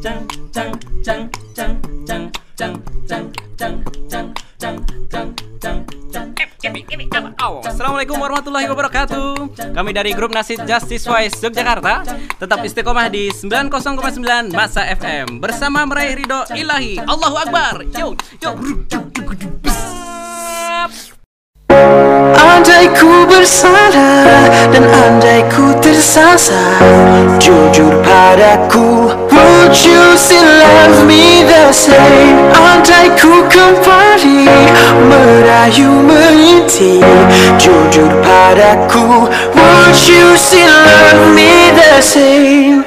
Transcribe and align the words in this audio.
cang 0.00 0.24
cang 0.48 0.72
cang 1.04 1.22
cang 1.52 1.72
cang 2.08 2.24
cang 2.56 2.74
cang 3.06 3.24
cang 3.58 3.74
cang 4.08 4.08
cang 4.08 4.26
cang 4.56 4.78
cang 5.12 5.28
cang 5.60 5.78
Assalamualaikum 7.40 8.16
warahmatullahi 8.16 8.64
wabarakatuh 8.72 9.32
Kami 9.76 9.90
dari 9.92 10.16
grup 10.16 10.32
Nasid 10.32 10.64
Justice 10.64 11.04
Wise 11.04 11.36
Yogyakarta 11.44 12.04
Tetap 12.40 12.64
istiqomah 12.64 13.12
di 13.12 13.28
90,9 13.28 14.56
Masa 14.56 14.88
FM 14.88 15.40
Bersama 15.40 15.84
meraih 15.84 16.16
ridho 16.16 16.48
ilahi 16.56 17.00
Allahu 17.04 17.36
Akbar 17.36 17.84
Yo, 17.92 18.16
yo 18.40 18.56
Andai 22.40 22.88
ku 22.96 23.28
bersalah 23.28 24.48
dan 24.68 24.84
andai 24.84 25.44
ku 25.48 25.76
tersasar 25.80 26.80
Jujur 27.40 28.00
padaku 28.04 29.29
Would 29.40 29.72
you 29.84 30.16
still 30.20 30.44
love 30.44 31.06
me 31.08 31.48
the 31.48 31.72
same? 31.72 32.50
Kembali 33.50 34.44
merayu 35.08 35.90
Jujur 37.56 38.12
padaku 38.20 39.26
Would 39.56 39.96
you 40.04 40.36
still 40.36 40.68
love 40.68 41.32
me 41.32 41.72
the 41.72 42.04
same? 42.04 42.84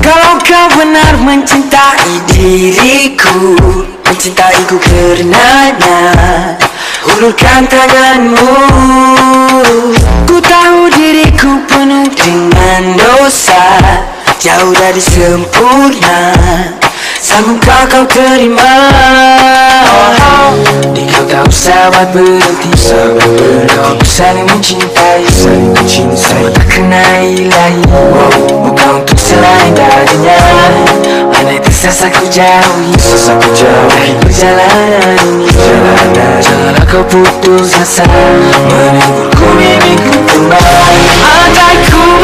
Kalau 0.00 0.40
kau 0.40 0.66
benar 0.80 1.20
mencintai 1.20 2.24
diriku 2.32 3.52
Mencintaiku 4.08 4.80
karenanya 4.80 6.00
Hulurkan 7.04 7.68
tanganmu. 7.68 8.54
Ku 10.24 10.36
tahu 10.40 10.88
diriku 10.92 11.60
penuh 11.68 12.08
dengan 12.16 12.96
dosa 12.96 14.07
Jauh 14.38 14.70
dari 14.70 15.02
sempurna. 15.02 16.30
Sanggupkah 17.18 17.90
kau 17.90 18.06
terima? 18.06 18.70
Di 20.94 21.02
kau 21.10 21.26
tak 21.26 21.42
usah 21.50 21.90
buat 21.90 22.14
berhenti 22.14 22.70
Sahabat 22.78 23.26
berhenti. 23.34 24.06
Saling 24.06 24.46
mencintai 24.46 25.26
Saling 25.26 25.74
mencintai. 25.74 26.54
Tak 26.54 26.66
kena 26.70 27.02
ilahi 27.26 27.82
Bukan 28.62 29.02
untuk 29.02 29.18
selain 29.18 29.74
darinya. 29.74 30.38
Andai 31.34 31.58
tersasa 31.58 32.06
ku 32.06 32.22
jauhi? 32.30 32.94
Tersasa 32.94 33.34
ku 33.42 33.50
jauhi. 33.50 34.22
Perjalanan 34.22 35.18
ini. 35.18 35.50
Janganlah 36.46 36.86
kau 36.86 37.02
putus 37.10 37.74
asa. 37.74 38.06
Menegurku 38.06 39.46
mimpiku 39.58 40.14
kembali. 40.30 41.02
Andai 41.26 41.78
ku 41.90 42.17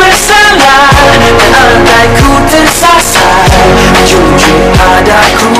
bersalah 0.84 1.16
Dan 1.40 1.52
andai 1.52 2.06
ku 2.18 2.32
tersasar 2.48 3.48
Jujur 4.04 4.60
padaku 4.76 5.52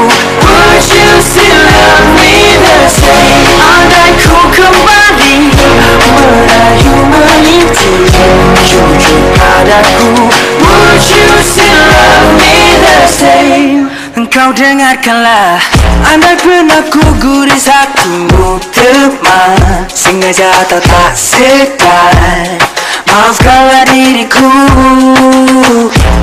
Would 0.45 0.85
you 0.93 1.13
still 1.25 1.61
love 1.65 2.09
me 2.19 2.37
the 2.61 2.79
same? 2.89 3.49
Andai 3.61 4.11
ku 4.21 4.37
kembali 4.53 5.37
Merayu 6.13 6.97
merintik 7.09 8.13
Jujur 8.69 9.23
padaku 9.39 10.29
Would 10.61 11.05
you 11.09 11.31
still 11.41 11.85
love 11.89 12.29
me 12.37 12.57
the 12.85 12.99
same? 13.09 13.89
Engkau 14.15 14.55
dengarkanlah 14.55 15.59
Andai 16.07 16.39
pernah 16.39 16.85
ku 16.93 17.03
guris 17.19 17.67
hatimu 17.67 18.63
teman 18.71 19.89
Sengaja 19.91 20.53
atau 20.63 20.79
tak 20.79 21.13
sedar 21.19 22.74
Maafkanlah 23.15 23.87
diriku 23.95 24.43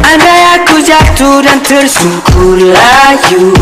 Andai 0.04 0.60
aku 0.60 0.84
jatuh 0.84 1.40
dan 1.40 1.64
tersungkur 1.64 2.60
layu 2.60 3.56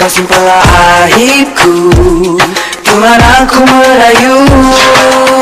Kau 0.00 0.08
simpanlah 0.08 0.64
aibku 1.12 1.92
Tuhan 2.80 3.20
aku 3.44 3.60
merayu. 3.68 4.48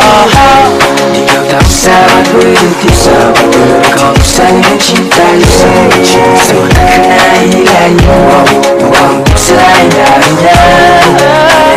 oh, 0.02 0.26
oh. 0.26 0.66
Jika 1.14 1.38
tak 1.46 1.66
sabar 1.70 2.26
berhenti 2.34 2.90
sabar 2.98 3.46
Kau 3.94 4.10
bisa 4.18 4.50
mencintai 4.50 5.38
saya 5.46 5.86
Semua 6.34 6.66
tak 6.74 6.82
kena 6.98 7.46
hilangnya 7.46 8.18
Buang-buang 8.82 9.22
selain 9.38 9.86
darinya 9.94 10.58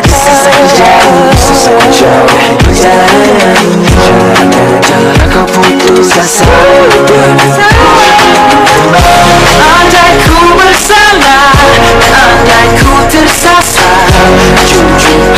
Bisa 0.02 0.34
saja 0.34 0.94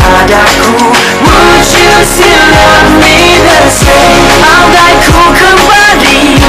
Padaku 0.05 0.73
Would 1.25 1.69
you 1.77 1.93
still 2.09 2.45
love 2.57 2.89
me 2.97 3.17
the 3.45 3.61
same 3.69 4.25
Andai 4.41 4.97
ku 5.05 5.21
kembali 5.29 6.41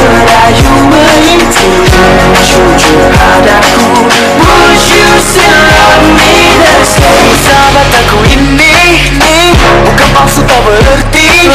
Merayu 0.00 0.74
Would 0.88 1.20
you 4.88 5.69
Bukan 10.30 10.46
palsu 10.46 10.46
tak 10.46 10.62
berarti 10.62 11.50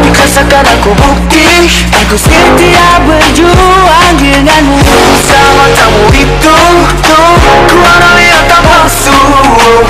Dikasahkan 0.00 0.64
aku 0.64 0.96
bukti. 0.96 1.68
Aku 1.92 2.16
setia 2.16 3.04
berjuang 3.04 4.16
denganmu. 4.16 4.80
Sama 5.28 5.68
kamu 5.76 6.04
itu 6.16 6.56
tuh 7.04 7.32
Ku 7.68 7.76
harap 7.84 8.16
yang 8.16 8.44
tak 8.48 8.64
palsu 8.64 9.12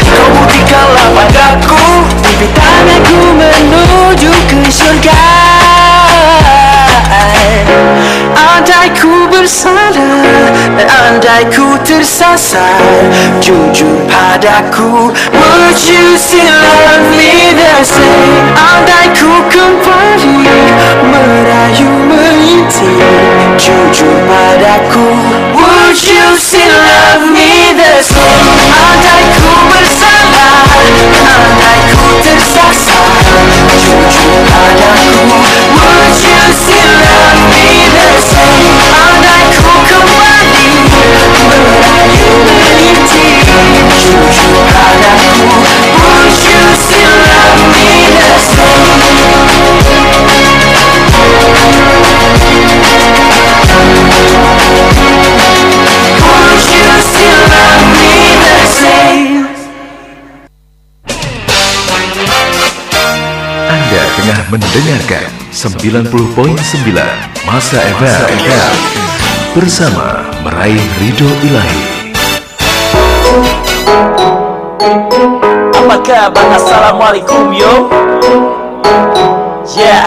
Kau 0.02 0.28
buktikanlah 0.34 1.08
padaku 1.14 1.78
Mimpi 2.26 2.50
tanganku 2.50 3.38
menuju 3.38 4.34
ke 4.50 4.66
surga 4.66 5.22
Andai 8.34 8.91
ku 8.98 9.22
bersalah 9.42 9.91
Dan 9.91 10.86
andai 10.86 11.42
ku 11.50 11.75
tersasar. 11.82 12.78
Jujur 13.42 14.06
padaku 14.06 15.10
Would 15.10 15.78
you 15.82 16.14
still 16.14 16.47
love 16.47 17.10
me 17.19 17.50
the 17.58 17.82
same? 17.82 18.47
Andai 18.54 19.10
ku 19.19 19.32
kembali 19.50 20.47
Merayu 21.10 21.91
merintik 22.06 23.03
Jujur 23.58 24.14
padaku 24.30 25.10
Would 25.59 25.98
you 25.98 26.38
still 26.38 26.78
love 26.78 27.26
me 27.34 27.74
the 27.74 27.98
same? 27.98 28.47
Andai 28.70 29.22
ku 29.42 29.50
bersalah 29.66 30.70
Andai 31.19 31.80
ku 31.91 32.04
tersasar 32.22 33.10
Jujur 33.82 34.38
padaku 34.47 35.34
Would 35.74 36.14
you 36.30 36.42
still 36.54 36.94
love 37.10 37.42
me 37.50 37.66
the 37.91 38.09
same 38.22 38.72
mendengarkan 64.52 65.32
90.9 65.48 66.92
Masa 67.48 67.80
FM 67.96 68.76
bersama 69.56 70.28
meraih 70.44 70.80
ridho 71.00 71.28
ilahi. 71.41 71.91
Apa 76.12 76.28
kabar? 76.28 76.60
Assalamualaikum 76.60 77.56
yo. 77.56 77.88
Yeah. 79.72 80.04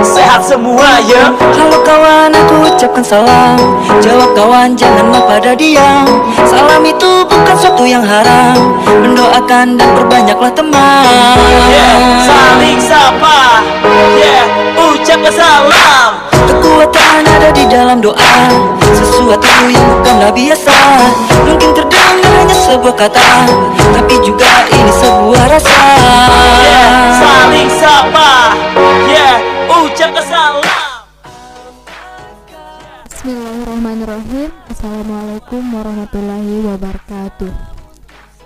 Sehat 0.00 0.40
semua 0.40 1.04
ya 1.04 1.36
Halo 1.36 1.84
kawan, 1.84 2.32
aku 2.32 2.72
ucapkan 2.72 3.04
salam. 3.04 3.60
Jawab 4.00 4.32
kawan, 4.32 4.72
janganlah 4.72 5.20
pada 5.28 5.52
diam. 5.52 6.08
Salam 6.48 6.80
itu 6.80 7.28
bukan 7.28 7.56
suatu 7.60 7.84
yang 7.84 8.00
haram. 8.08 8.80
Mendoakan 8.88 9.76
dan 9.76 9.88
perbanyaklah 10.00 10.52
teman. 10.56 11.36
Yeah. 11.68 12.24
Saling 12.24 12.80
sapa. 12.80 13.60
Yeah. 14.16 14.48
Ucapkan 14.80 15.44
salam. 15.44 16.24
Kekuatan 16.48 17.20
ada 17.20 17.52
di 17.52 17.68
dalam 17.68 18.00
doa. 18.00 18.48
Sesuatu 18.96 19.68
yang 19.68 19.84
bukanlah 19.92 20.32
biasa. 20.32 20.76
Mungkin 21.52 21.70
terdengar 21.76 22.03
sebuah 22.64 22.96
kata 22.96 23.28
Tapi 23.76 24.14
juga 24.24 24.64
ini 24.72 24.92
sebuah 24.96 25.44
rasa. 25.52 25.80
Yeah 26.64 26.92
Saling 27.20 27.70
sapa. 27.76 28.32
Yeah 29.04 29.36
Ucapkan 29.68 30.24
salam 30.24 30.64
Bismillahirrahmanirrahim. 33.08 34.52
Assalamualaikum 34.68 35.62
warahmatullahi 35.72 36.60
wabarakatuh. 36.60 37.52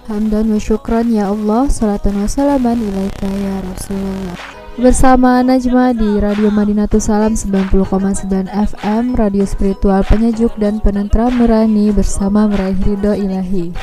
Hamdan 0.06 0.54
wa 0.54 0.60
syukran 0.62 1.10
ya 1.10 1.34
Allah. 1.34 1.66
Salatan 1.66 2.22
wa 2.22 2.30
salaman 2.30 2.78
ilaika 2.78 3.26
ya 3.26 3.58
Rasulullah. 3.66 4.38
Bersama 4.78 5.42
Najma 5.42 5.90
di 5.98 6.22
Radio 6.22 6.54
Madinatul 6.54 7.02
Salam 7.02 7.34
90,9 7.34 8.46
FM 8.46 9.18
Radio 9.18 9.42
spiritual 9.42 10.06
penyejuk 10.06 10.54
dan 10.54 10.78
penentram 10.78 11.34
nurani 11.34 11.90
Bersama 11.90 12.46
meraih 12.46 12.78
ridho 12.86 13.10
ilahi 13.10 13.74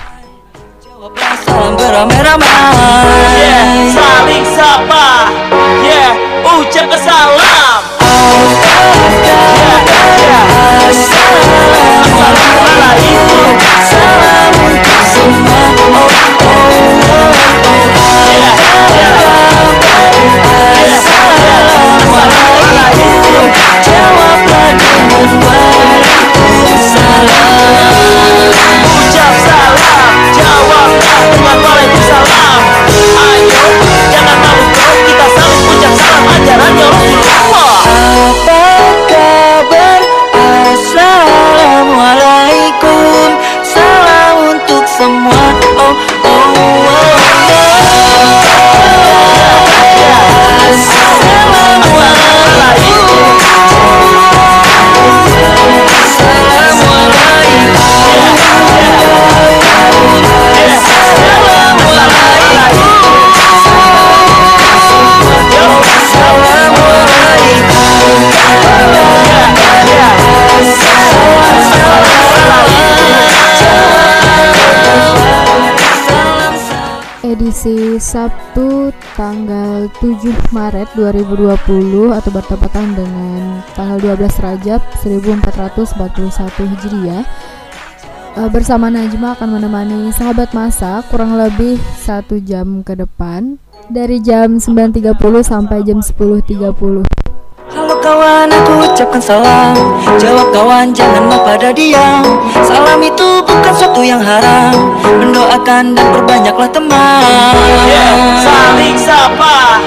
Salam 1.05 1.77
beramai-ramai. 1.77 3.93
Saling 3.93 4.41
sapa. 4.57 5.29
Ucapkan 6.41 6.97
salam 6.97 7.85
Salam. 13.85 14.49
Untuk 14.65 15.01
semua 15.13 16.09
Jawablah 23.85 24.73
dengan 24.73 25.29
Waalaikumsalam 25.37 27.93
Ucap 28.89 29.33
salam 29.45 30.04
Jawablah 31.15 31.31
dengan 31.31 31.57
Waalaikumsalam 31.63 32.61
Ayo, 33.15 33.47
jangan 33.47 33.74
Sabtu 78.15 78.95
tanggal 79.19 79.91
7 79.99 80.55
Maret 80.55 80.87
2020 80.95 82.15
atau 82.15 82.31
bertepatan 82.31 82.95
dengan 82.95 83.59
tanggal 83.75 83.99
12 83.99 84.39
Rajab 84.39 84.79
1441 85.03 86.23
Hijriah. 86.63 87.27
Eh, 88.39 88.49
Bersama 88.55 88.87
Najma 88.87 89.35
akan 89.35 89.59
menemani 89.59 90.15
sahabat 90.15 90.55
masa 90.55 91.03
kurang 91.11 91.35
lebih 91.35 91.75
satu 91.99 92.39
jam 92.39 92.87
ke 92.87 92.95
depan 92.95 93.59
dari 93.91 94.23
jam 94.23 94.63
9.30 94.63 95.19
sampai 95.43 95.83
jam 95.83 95.99
10.30 95.99 96.55
Halo 96.63 97.24
kawan, 98.05 98.47
aku 98.53 98.71
ucapkan 98.85 99.17
salam. 99.17 99.73
Jawab 100.21 100.53
kawan, 100.53 100.93
jangan 100.93 101.25
mau 101.25 101.41
pada 101.41 101.73
diam 101.73 102.21
Salam 102.61 103.01
itu 103.01 103.41
bukan 103.41 103.73
suatu 103.73 104.05
yang 104.05 104.21
haram. 104.21 104.93
Mendoakan 105.01 105.97
dan 105.97 106.05
perbanyaklah 106.13 106.69
teman. 106.69 107.53
Yeah, 107.89 108.13
saling 108.45 108.97
sapa. 109.01 109.81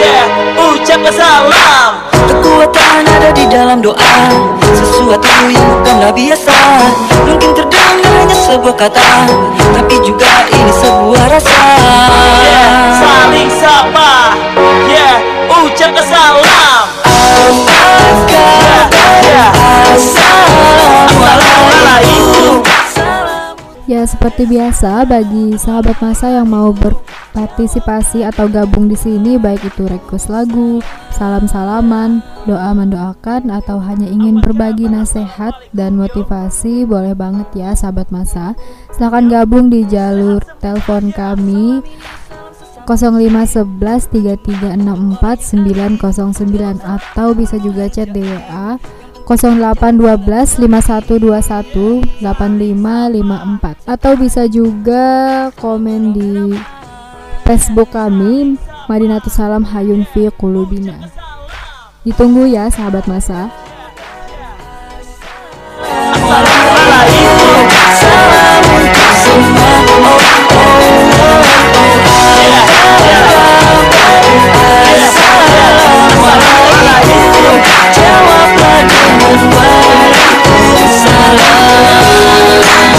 Yeah, 0.00 0.24
ucapkan 0.56 1.12
salam. 1.12 1.90
Kekuatan 2.28 3.04
ada 3.04 3.30
di 3.36 3.44
dalam 3.52 3.84
doa. 3.84 4.16
Sesuatu 4.72 5.28
yang 5.52 5.64
bukanlah 5.68 6.12
biasa. 6.16 6.56
Mungkin 7.28 7.52
terdengar 7.52 8.12
hanya 8.24 8.36
sebuah 8.48 8.76
kata. 8.80 9.12
Tapi 9.76 9.94
juga 10.00 10.48
ini 10.48 10.72
sebuah 10.72 11.24
rasa. 11.28 11.60
Yeah, 12.48 12.72
saling 12.96 13.50
sapa. 13.52 14.12
Yeah, 14.88 15.20
ucapkan 15.52 16.04
salam 16.08 16.47
Ya 23.88 24.04
seperti 24.04 24.44
biasa 24.44 25.08
bagi 25.08 25.56
sahabat 25.56 25.96
masa 26.04 26.28
yang 26.28 26.52
mau 26.52 26.76
berpartisipasi 26.76 28.20
atau 28.20 28.44
gabung 28.44 28.84
di 28.84 28.92
sini 28.92 29.40
baik 29.40 29.64
itu 29.64 29.88
request 29.88 30.28
lagu, 30.28 30.84
salam-salaman, 31.08 32.20
doa 32.44 32.76
mendoakan 32.76 33.48
atau 33.48 33.80
hanya 33.80 34.04
ingin 34.04 34.44
berbagi 34.44 34.92
nasihat 34.92 35.56
dan 35.72 35.96
motivasi 35.96 36.84
boleh 36.84 37.16
banget 37.16 37.48
ya 37.56 37.72
sahabat 37.72 38.12
masa. 38.12 38.52
Silahkan 38.92 39.24
gabung 39.24 39.72
di 39.72 39.88
jalur 39.88 40.44
telepon 40.60 41.08
kami 41.08 41.80
0511 42.88 44.08
3364 44.08 45.52
909 46.00 46.80
atau 46.80 47.36
bisa 47.36 47.60
juga 47.60 47.84
chat 47.92 48.08
di 48.08 48.24
WA 48.24 48.80
0812 49.28 50.64
5121 50.64 52.24
8554 52.24 53.84
atau 53.84 54.12
bisa 54.16 54.48
juga 54.48 55.04
komen 55.60 56.16
di 56.16 56.56
Facebook 57.44 57.92
kami 57.92 58.56
Madinatus 58.88 59.36
Salam 59.36 59.68
Hayun 59.68 60.08
Fi 60.08 60.32
Kulubina. 60.32 61.12
Ditunggu 62.08 62.48
ya 62.48 62.72
sahabat 62.72 63.04
masa. 63.04 63.52
Jawablah 78.08 78.48
dengan 78.56 78.88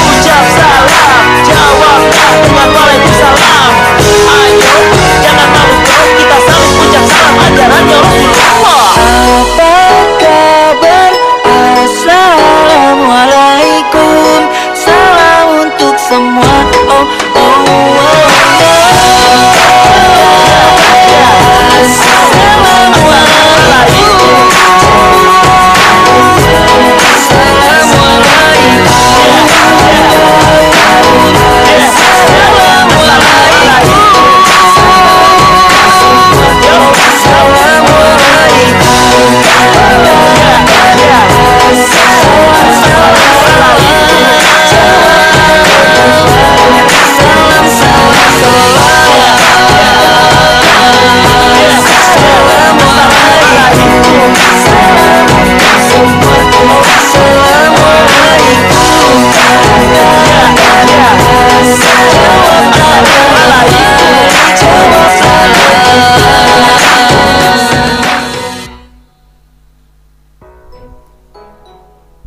Ucap 0.06 0.46
salam 0.54 0.86
Jawablah 1.50 2.38
dengan 2.38 2.70
Ayo, 4.30 4.78
jangan 5.26 5.50
Kita 6.14 6.38
ucap 6.78 7.10
salam 7.10 7.42
Apa 9.10 9.82
kabar? 10.22 11.10
Assalamualaikum 11.90 14.46
Salam 14.78 15.66
untuk 15.66 15.98
semua 15.98 16.70
Oh, 16.86 17.10
oh, 17.34 17.66
oh, 17.66 17.90
Yeah. 39.62 40.00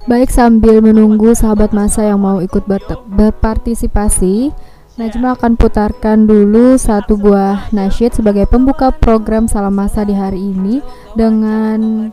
Baik 0.03 0.35
sambil 0.35 0.83
menunggu 0.83 1.31
sahabat 1.31 1.71
masa 1.71 2.03
yang 2.03 2.19
mau 2.19 2.43
ikut 2.43 2.67
ber 2.67 2.83
berpartisipasi, 3.07 4.51
Najma 4.93 5.41
akan 5.41 5.57
putarkan 5.57 6.29
dulu 6.29 6.77
satu 6.77 7.17
buah 7.17 7.73
nasyid 7.73 8.13
sebagai 8.13 8.45
pembuka 8.45 8.93
program 8.93 9.49
salam 9.49 9.73
masa 9.73 10.05
di 10.05 10.13
hari 10.13 10.53
ini 10.53 10.85
dengan 11.17 12.13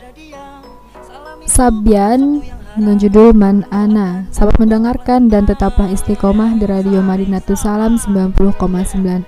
Sabian 1.44 2.40
dengan 2.72 2.96
judul 2.96 3.36
Man 3.36 3.68
Ana. 3.68 4.24
Sahabat 4.32 4.56
mendengarkan 4.56 5.28
dan 5.28 5.44
tetaplah 5.44 5.92
istiqomah 5.92 6.56
di 6.56 6.64
Radio 6.64 7.04
Marinatu 7.04 7.52
Salam 7.52 8.00
90,9 8.00 8.56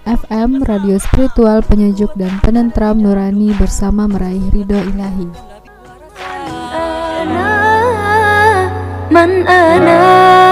FM, 0.06 0.50
radio 0.64 0.96
spiritual 0.96 1.60
penyejuk 1.60 2.08
dan 2.16 2.40
penentram 2.40 3.04
nurani 3.04 3.52
bersama 3.60 4.08
meraih 4.08 4.48
ridho 4.48 4.80
ilahi. 4.80 5.28
Ana. 6.72 7.61
من 9.12 9.48
أنا 9.48 10.51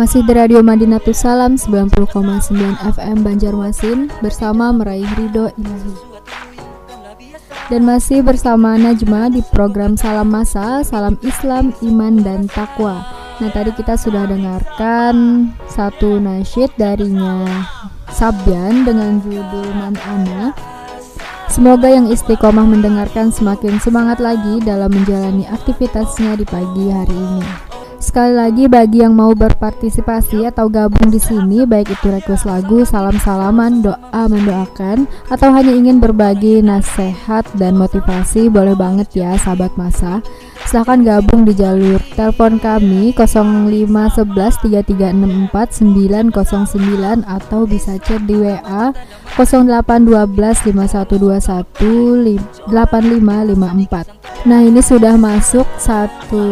Masih 0.00 0.24
di 0.24 0.32
Radio 0.32 0.64
Madinatus 0.64 1.20
Salam 1.20 1.60
90,9 1.60 2.08
FM 2.88 3.20
Banjarmasin 3.20 4.08
bersama 4.24 4.72
meraih 4.72 5.04
ridho 5.04 5.52
ilahi. 5.60 5.92
Dan 7.68 7.84
masih 7.84 8.24
bersama 8.24 8.80
Najma 8.80 9.28
di 9.28 9.44
program 9.52 10.00
Salam 10.00 10.32
Masa, 10.32 10.80
Salam 10.88 11.20
Islam, 11.20 11.76
Iman 11.84 12.24
dan 12.24 12.48
Takwa. 12.48 13.04
Nah, 13.44 13.52
tadi 13.52 13.76
kita 13.76 14.00
sudah 14.00 14.24
dengarkan 14.24 15.52
satu 15.68 16.16
nasyid 16.16 16.72
darinya 16.80 17.68
Sabian 18.08 18.88
dengan 18.88 19.20
judul 19.20 19.68
Man 19.76 20.00
Ana. 20.00 20.56
Semoga 21.52 21.92
yang 21.92 22.08
istiqomah 22.08 22.64
mendengarkan 22.64 23.28
semakin 23.28 23.76
semangat 23.84 24.16
lagi 24.16 24.64
dalam 24.64 24.88
menjalani 24.96 25.44
aktivitasnya 25.44 26.40
di 26.40 26.48
pagi 26.48 26.88
hari 26.88 27.12
ini 27.12 27.69
sekali 28.00 28.32
lagi 28.32 28.64
bagi 28.64 29.04
yang 29.04 29.12
mau 29.12 29.36
berpartisipasi 29.36 30.48
atau 30.48 30.72
gabung 30.72 31.12
di 31.12 31.20
sini 31.20 31.68
baik 31.68 31.92
itu 31.92 32.08
request 32.08 32.48
lagu, 32.48 32.82
salam-salaman, 32.82 33.84
doa 33.84 34.22
mendoakan 34.24 35.04
atau 35.28 35.52
hanya 35.52 35.70
ingin 35.76 36.00
berbagi 36.00 36.64
nasihat 36.64 37.44
dan 37.60 37.76
motivasi 37.76 38.48
boleh 38.48 38.72
banget 38.72 39.12
ya 39.12 39.36
sahabat 39.36 39.76
masa. 39.76 40.24
Silahkan 40.64 41.04
gabung 41.04 41.44
di 41.44 41.52
jalur 41.52 42.00
telepon 42.16 42.56
kami 42.56 43.12
0511 43.12 44.64
3364 44.64 45.84
909 45.84 47.24
atau 47.28 47.60
bisa 47.68 48.00
chat 48.00 48.24
di 48.24 48.40
WA 48.40 48.96
0812 49.36 50.72
5121 50.72 52.40
8554. 52.72 54.48
Nah, 54.48 54.64
ini 54.64 54.80
sudah 54.80 55.20
masuk 55.20 55.68
satu 55.76 56.48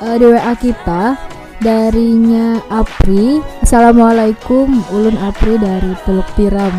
uh, 0.00 0.16
di 0.16 0.26
WA 0.26 0.52
kita 0.56 1.16
darinya 1.60 2.58
Apri. 2.72 3.44
Assalamualaikum 3.60 4.68
Ulun 4.90 5.16
Apri 5.20 5.60
dari 5.60 5.92
Teluk 6.08 6.26
Tiram. 6.34 6.72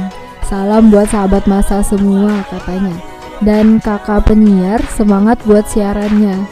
Salam 0.45 0.91
buat 0.91 1.07
sahabat 1.07 1.45
masa 1.47 1.85
semua 1.85 2.43
katanya. 2.49 2.97
Dan 3.41 3.81
kakak 3.81 4.29
penyiar 4.29 4.81
semangat 4.93 5.41
buat 5.49 5.65
siarannya. 5.65 6.45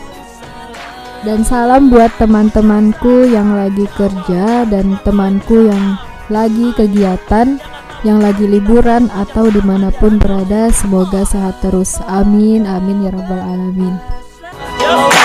Dan 1.21 1.43
salam 1.43 1.91
buat 1.91 2.09
teman-temanku 2.15 3.27
yang 3.27 3.53
lagi 3.53 3.85
kerja 3.93 4.63
dan 4.65 4.95
temanku 5.03 5.67
yang 5.67 5.99
lagi 6.31 6.71
kegiatan 6.77 7.59
yang 8.07 8.23
lagi 8.23 8.47
liburan 8.47 9.11
atau 9.11 9.51
di 9.51 9.59
mana 9.59 9.91
pun 9.91 10.15
berada 10.15 10.71
semoga 10.71 11.27
sehat 11.27 11.59
terus 11.59 11.99
amin 12.07 12.63
amin 12.63 13.03
ya 13.03 13.11
rabbal 13.11 13.43
alamin 13.43 13.99
Apa 14.89 15.19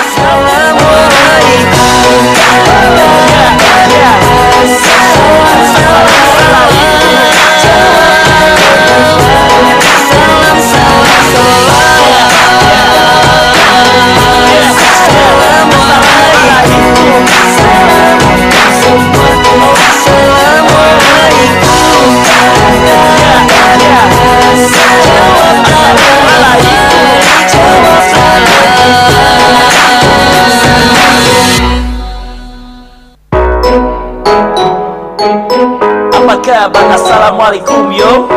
Assalamualaikum 37.25 37.89
yo. 37.89 38.29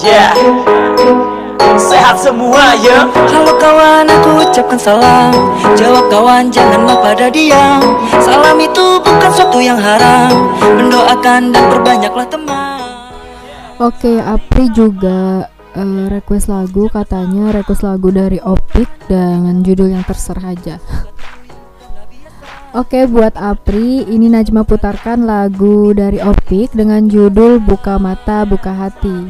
Ya 0.00 0.32
yeah. 0.32 0.32
Sehat 1.76 2.16
semua 2.16 2.72
ya 2.80 3.04
Halo 3.28 3.52
kawan 3.60 4.08
aku 4.08 4.40
ucapkan 4.40 4.80
salam. 4.80 5.36
Jawab 5.76 6.08
kawan 6.08 6.48
janganlah 6.48 6.96
pada 7.04 7.28
diam. 7.28 8.00
Salam 8.16 8.56
itu 8.56 8.96
bukan 9.04 9.28
suatu 9.28 9.60
yang 9.60 9.76
haram. 9.76 10.56
Mendoakan 10.64 11.52
dan 11.52 11.64
perbanyaklah 11.68 12.24
teman. 12.32 12.80
Oke, 13.76 14.16
Apri 14.16 14.72
juga 14.72 15.52
eh, 15.76 16.08
request 16.08 16.48
lagu. 16.48 16.88
Katanya 16.88 17.52
request 17.52 17.84
lagu 17.84 18.08
dari 18.08 18.40
Opik 18.40 18.88
dengan 19.04 19.60
judul 19.60 19.92
yang 19.92 20.04
terserah 20.08 20.56
aja. 20.56 20.80
Oke, 22.72 23.04
buat 23.04 23.36
Apri, 23.36 24.00
ini 24.08 24.32
Najma 24.32 24.64
putarkan 24.64 25.28
lagu 25.28 25.92
dari 25.92 26.16
Opik 26.24 26.72
dengan 26.72 27.04
judul 27.04 27.60
Buka 27.60 28.00
Mata, 28.00 28.48
Buka 28.48 28.72
Hati. 28.72 29.28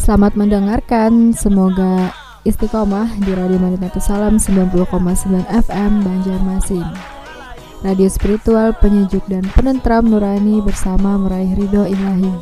Selamat 0.00 0.32
mendengarkan, 0.32 1.36
semoga 1.36 2.08
istiqomah 2.48 3.20
di 3.20 3.36
Radio 3.36 3.60
Madinatu 3.60 4.00
Salam 4.00 4.40
90,9 4.40 5.44
FM 5.44 5.92
Banjarmasin. 6.00 6.88
Radio 7.84 8.08
spiritual, 8.08 8.72
penyejuk 8.80 9.28
dan 9.28 9.44
penentram 9.52 10.08
nurani 10.08 10.64
bersama 10.64 11.20
meraih 11.20 11.52
ridho 11.52 11.84
ilahi. 11.84 12.32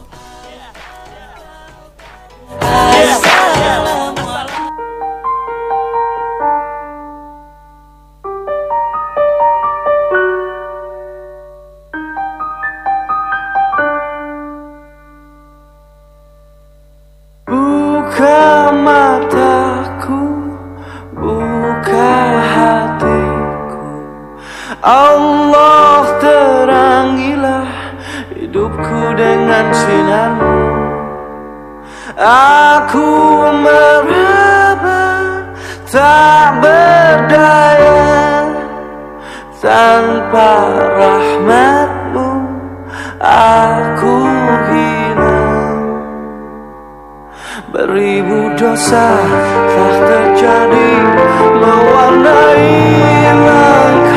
Hidupku 28.50 29.14
dengan 29.14 29.70
sinarmu 29.70 30.58
Aku 32.18 33.08
meraba 33.62 35.06
tak 35.86 36.58
berdaya. 36.58 38.02
Tanpa 39.62 40.50
rahmatmu 40.98 42.28
aku 43.22 44.16
hilang. 44.66 45.80
Beribu 47.70 48.50
dosa 48.58 49.14
telah 49.70 49.98
terjadi 50.10 50.90
Mewarnai 51.60 52.68
langkahku 53.46 54.09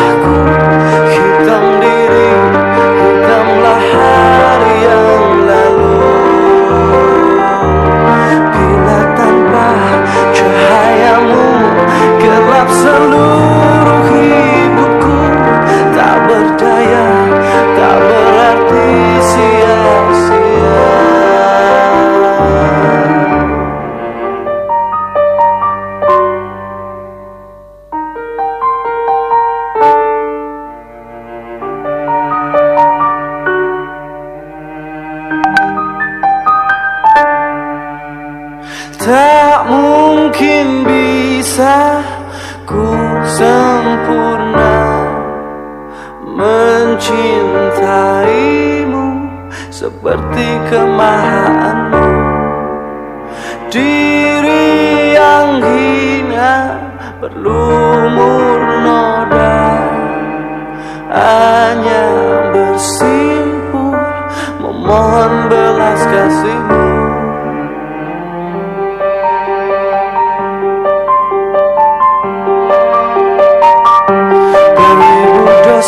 so 12.83 13.12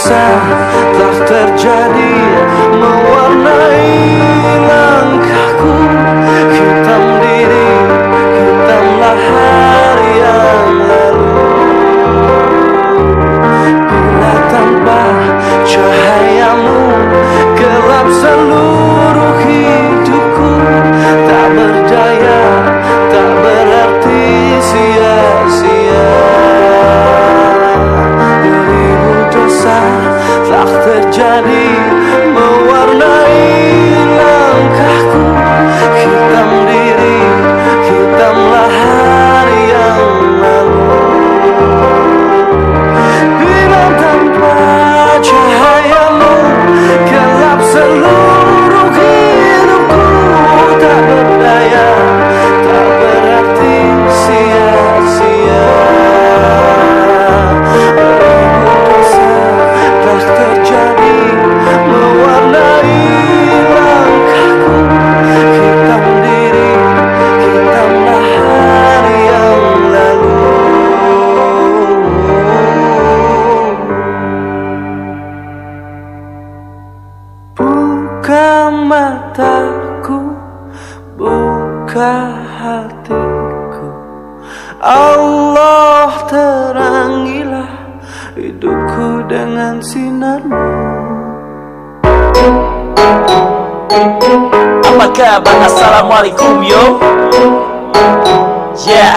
Dosa 0.05 0.37
telah 0.93 1.17
terjadi 1.25 2.34
Apa 93.95 95.07
kabar? 95.15 95.55
Assalamualaikum 95.63 96.59
yo. 96.67 96.99
Yeah. 98.83 99.15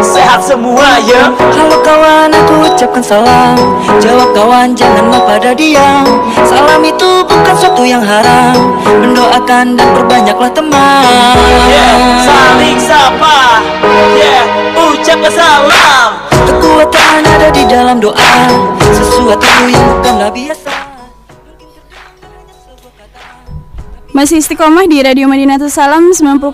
Sehat 0.00 0.40
semua 0.44 1.00
ya 1.04 1.32
Halo 1.36 1.84
kawan 1.84 2.32
aku 2.32 2.64
ucapkan 2.64 3.04
salam. 3.04 3.60
Jawab 4.00 4.32
kawan 4.32 4.72
jangan 4.72 5.12
mau 5.12 5.20
pada 5.28 5.52
diam 5.52 6.04
Salam 6.48 6.80
itu 6.80 7.28
bukan 7.28 7.54
suatu 7.60 7.84
yang 7.84 8.00
haram. 8.00 8.80
Mendoakan 9.04 9.76
dan 9.76 9.88
perbanyaklah 9.92 10.50
teman. 10.56 11.36
Yeah. 11.68 11.96
Saling 12.24 12.80
sapa. 12.80 13.60
Yeah. 14.16 14.44
Ucapkan 14.80 15.32
salam. 15.36 16.08
Kekuatan 16.32 17.20
ada 17.20 17.52
di 17.52 17.68
dalam 17.68 18.00
doa. 18.00 18.48
Sesuatu 18.96 19.68
yang 19.68 19.84
bukanlah 19.92 20.32
biasa 20.32 20.75
Masih 24.16 24.40
istiqomah 24.40 24.88
di 24.88 25.04
Radio 25.04 25.28
Madinatul 25.28 25.68
Salam 25.68 26.08
90,9 26.08 26.48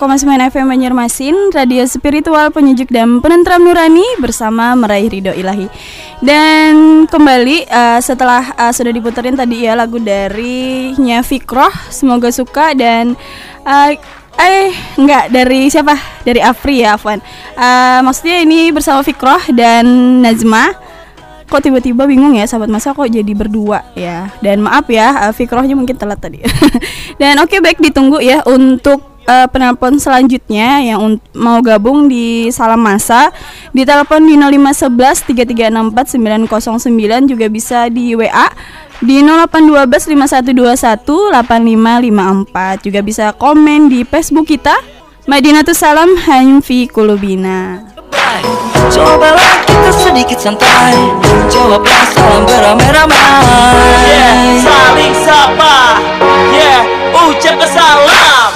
FM 0.51 0.67
Banjarmasin 0.67 1.55
Radio 1.55 1.87
spiritual 1.87 2.51
penyejuk 2.51 2.91
dan 2.91 3.23
penentram 3.23 3.63
nurani 3.63 4.03
Bersama 4.19 4.75
meraih 4.75 5.07
ridho 5.07 5.31
ilahi. 5.31 5.71
Dan 6.19 7.07
kembali 7.07 7.71
uh, 7.71 8.03
setelah 8.03 8.51
uh, 8.59 8.75
sudah 8.75 8.91
diputerin 8.91 9.39
tadi 9.39 9.63
ya 9.63 9.79
lagu 9.79 10.03
dari 10.03 10.91
Nya 10.99 11.23
Fikroh 11.23 11.71
Semoga 11.87 12.35
suka 12.35 12.75
dan 12.75 13.15
uh, 13.63 13.95
Eh 14.43 14.75
enggak 14.99 15.31
dari 15.31 15.71
siapa? 15.71 15.95
Dari 16.27 16.43
Afri 16.43 16.83
ya 16.83 16.99
Afwan. 16.99 17.23
Uh, 17.55 18.03
Maksudnya 18.03 18.43
ini 18.43 18.75
bersama 18.75 19.07
Fikroh 19.07 19.55
dan 19.55 19.87
Nazma 20.19 20.75
kok 21.53 21.61
tiba-tiba 21.61 22.09
bingung 22.09 22.33
ya 22.33 22.49
sahabat 22.49 22.73
masa 22.73 22.97
kok 22.97 23.05
jadi 23.05 23.33
berdua 23.37 23.85
ya. 23.93 24.33
Dan 24.41 24.65
maaf 24.65 24.89
ya 24.89 25.29
uh, 25.29 25.33
Fikrohnya 25.37 25.77
mungkin 25.77 26.01
telat 26.01 26.17
tadi. 26.17 26.41
Dan 27.21 27.37
oke 27.45 27.53
okay, 27.53 27.61
baik 27.61 27.77
ditunggu 27.85 28.25
ya 28.25 28.41
untuk 28.49 29.05
uh, 29.29 29.45
penelpon 29.53 30.01
selanjutnya 30.01 30.81
yang 30.81 31.21
mau 31.37 31.61
gabung 31.61 32.09
di 32.09 32.49
Salam 32.49 32.81
Masa. 32.81 33.29
Di 33.77 33.85
telepon 33.85 34.25
di 34.25 34.41
0511 34.41 35.29
3364 35.93 36.17
909 36.89 37.29
juga 37.37 37.47
bisa 37.53 37.93
di 37.93 38.17
WA 38.17 38.49
di 39.05 39.21
0812 39.21 40.09
5121 40.09 41.37
8554 41.37 42.87
juga 42.89 43.01
bisa 43.05 43.37
komen 43.37 43.93
di 43.93 44.09
Facebook 44.09 44.49
kita 44.49 44.79
Madinatus 45.29 45.79
Salam 45.79 46.17
Hanfi 46.17 46.89
Kulubina. 46.89 47.92
Cobalah 48.93 49.61
kita 49.67 49.91
sedikit 49.93 50.39
santai. 50.41 50.97
Jawablah 51.53 52.05
salam 52.13 52.43
beramai-ramai. 52.49 54.07
Yeah 54.09 54.63
Saling 54.65 55.15
sapa. 55.21 56.01
Yeah 56.53 56.85
Ucapkan 57.13 57.69
salam. 57.69 58.51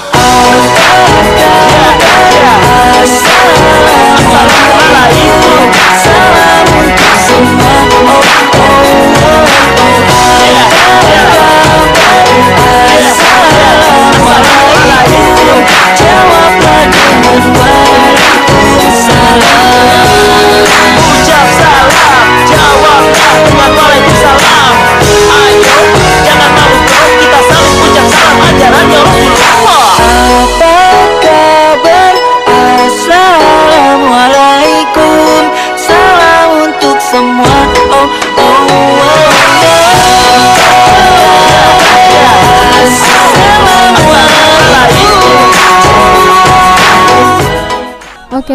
Assalamualaikum 2.96 4.45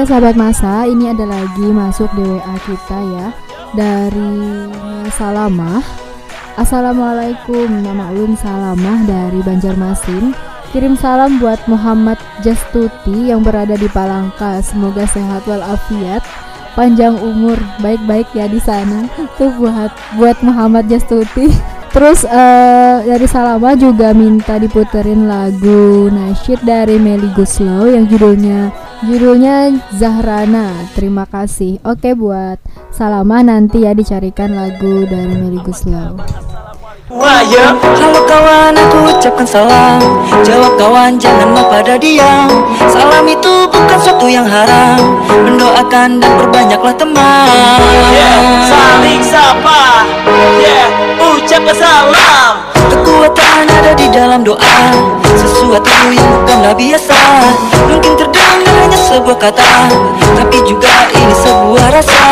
Sahabat 0.01 0.33
masa, 0.33 0.89
ini 0.89 1.13
ada 1.13 1.29
lagi 1.29 1.69
masuk 1.69 2.09
di 2.17 2.25
WA 2.25 2.55
kita 2.65 2.99
ya 3.05 3.27
dari 3.77 4.65
Salamah. 5.13 5.77
Assalamualaikum, 6.57 7.69
nama 7.69 8.09
ulun 8.09 8.33
Salamah 8.33 9.05
dari 9.05 9.45
Banjarmasin. 9.45 10.33
Kirim 10.73 10.97
salam 10.97 11.37
buat 11.37 11.61
Muhammad 11.69 12.17
Jastuti 12.41 13.29
yang 13.29 13.45
berada 13.45 13.77
di 13.77 13.85
Palangka. 13.93 14.65
Semoga 14.65 15.05
sehat 15.05 15.45
walafiat, 15.45 16.25
panjang 16.73 17.13
umur, 17.21 17.61
baik-baik 17.85 18.25
ya 18.33 18.49
di 18.49 18.57
sana. 18.57 19.05
Tuh 19.37 19.53
buat 19.61 19.93
buat 20.17 20.41
Muhammad 20.41 20.89
Jastuti. 20.89 21.53
Terus 21.91 22.23
eh, 22.23 22.97
dari 23.03 23.27
Salama 23.27 23.75
juga 23.75 24.15
minta 24.15 24.55
diputerin 24.55 25.27
lagu 25.27 26.07
nasyid 26.07 26.63
dari 26.63 26.95
Meli 26.95 27.27
Guslow 27.35 27.91
yang 27.91 28.07
judulnya 28.07 28.71
judulnya 29.03 29.75
Zahrana. 29.99 30.71
Terima 30.95 31.27
kasih. 31.27 31.83
Oke 31.83 32.15
buat 32.15 32.63
Salama 32.95 33.43
nanti 33.43 33.83
ya 33.83 33.91
dicarikan 33.91 34.55
lagu 34.55 35.03
dari 35.03 35.35
Meli 35.35 35.59
Guslow. 35.59 36.15
Waya 37.11 37.75
Halo 37.75 38.23
kawan 38.23 38.71
aku 38.71 39.11
ucapkan 39.11 39.43
salam. 39.43 39.99
Jawab 40.47 40.79
kawan 40.79 41.19
jangan 41.19 41.51
mau 41.51 41.67
pada 41.67 41.99
diam 41.99 42.47
Salam 42.87 43.27
itu 43.27 43.67
bukan 43.67 43.99
suatu 43.99 44.31
yang 44.31 44.47
haram. 44.47 45.19
Mendoakan 45.27 46.23
dan 46.23 46.31
perbanyaklah 46.39 46.95
teman. 46.95 47.79
Yeah 48.15 48.63
Saling 48.63 49.19
sapa. 49.27 50.07
Yeah 50.63 51.10
Ucapkan 51.51 51.83
salam. 51.83 52.63
Kekuatan 52.87 53.67
ada 53.67 53.91
di 53.91 54.07
dalam 54.07 54.39
doa. 54.39 54.79
Sesuatu 55.35 56.07
yang 56.07 56.23
bukanlah 56.23 56.71
biasa. 56.71 57.19
Mungkin 57.91 58.15
terdengar 58.15 58.87
hanya 58.87 58.95
sebuah 58.95 59.35
kata. 59.35 59.91
Tapi 60.15 60.63
juga 60.63 61.11
ini 61.11 61.35
sebuah 61.35 61.91
rasa. 61.91 62.23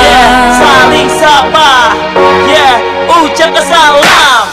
Yeah 0.00 0.56
Saling 0.56 1.12
sapa. 1.12 1.92
Yeah 2.48 2.80
Ucapkan 3.20 3.68
salam. 3.68 4.48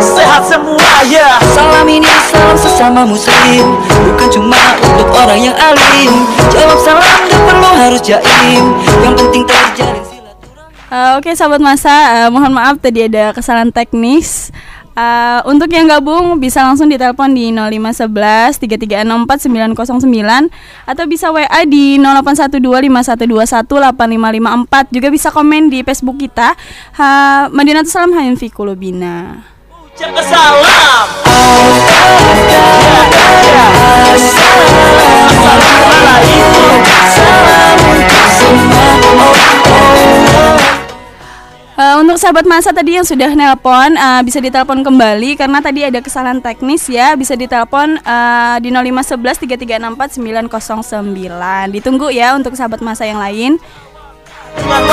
Sehat 0.00 0.48
semua 0.48 1.04
ya. 1.04 1.36
Salam 1.52 1.84
ini 1.92 2.08
salam 2.32 2.56
sesama 2.56 3.04
muslim. 3.04 3.76
Bukan 3.84 4.32
cuma 4.32 4.80
untuk 4.80 5.12
orang 5.12 5.44
yang 5.44 5.52
alim. 5.60 6.24
Jawab 6.48 6.80
salam 6.80 7.20
gak 7.28 7.42
perlu 7.44 7.76
harus 7.76 8.00
jaim. 8.00 8.80
Yang 9.04 9.14
penting 9.20 9.44
terjalin 9.44 10.08
Uh, 10.90 11.22
Oke 11.22 11.30
sahabat 11.38 11.62
masa, 11.62 12.26
uh, 12.26 12.28
mohon 12.34 12.50
maaf 12.50 12.82
tadi 12.82 13.06
ada 13.06 13.30
kesalahan 13.30 13.70
teknis. 13.70 14.49
Uh, 15.00 15.40
untuk 15.48 15.72
yang 15.72 15.88
gabung 15.88 16.36
bisa 16.36 16.60
langsung 16.60 16.92
ditelepon 16.92 17.32
di 17.32 17.48
0511 17.56 18.60
3364 18.60 19.72
909 19.72 20.52
atau 20.84 21.04
bisa 21.08 21.32
WA 21.32 21.64
di 21.64 21.96
08125121 21.96 23.96
8554 23.96 24.92
juga 24.92 25.08
bisa 25.08 25.32
komen 25.32 25.72
di 25.72 25.80
Facebook 25.80 26.20
kita 26.20 26.52
ha, 27.00 27.48
Madinatul 27.48 27.88
Salam 27.88 28.12
Hayun 28.12 28.36
fi 28.36 28.52
Kulubina. 28.52 29.40
Ucapkan 29.96 30.24
salam. 30.28 31.08
Assalamualaikum 35.40 36.76
Salam. 37.08 37.76
Untuk 37.88 38.28
semua 38.36 39.00
Eh, 41.80 41.96
untuk 41.96 42.20
sahabat 42.20 42.44
masa 42.44 42.76
tadi 42.76 43.00
yang 43.00 43.08
sudah 43.08 43.32
nelpon 43.32 43.96
uh, 43.96 44.20
bisa 44.20 44.36
ditelepon 44.36 44.84
kembali 44.84 45.32
karena 45.32 45.64
tadi 45.64 45.80
ada 45.80 46.04
kesalahan 46.04 46.36
teknis 46.36 46.84
ya 46.92 47.16
bisa 47.16 47.32
ditelepon 47.32 47.96
uh, 48.04 48.60
di 48.60 48.68
0511 48.68 49.80
3364 49.80 50.20
909. 51.00 51.72
Ditunggu 51.72 52.12
ya 52.12 52.36
untuk 52.36 52.52
sahabat 52.52 52.84
masa 52.84 53.08
yang 53.08 53.16
lain. 53.16 53.56
Apa 54.60 54.92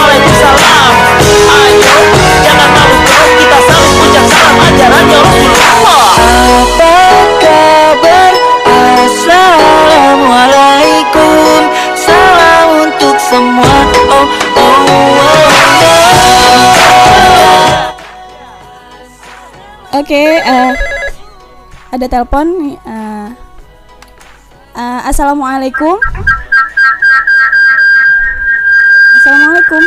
kabar? 7.43 8.32
Assalamualaikum. 9.04 11.67
Salam 12.00 12.88
untuk 12.88 13.19
semua. 13.19 13.87
Oke, 19.98 20.14
eh, 20.38 20.72
ada 21.90 22.06
telepon. 22.06 22.78
eh. 22.86 23.30
Eh, 24.78 25.00
assalamualaikum. 25.10 25.98
Assalamualaikum. 29.18 29.82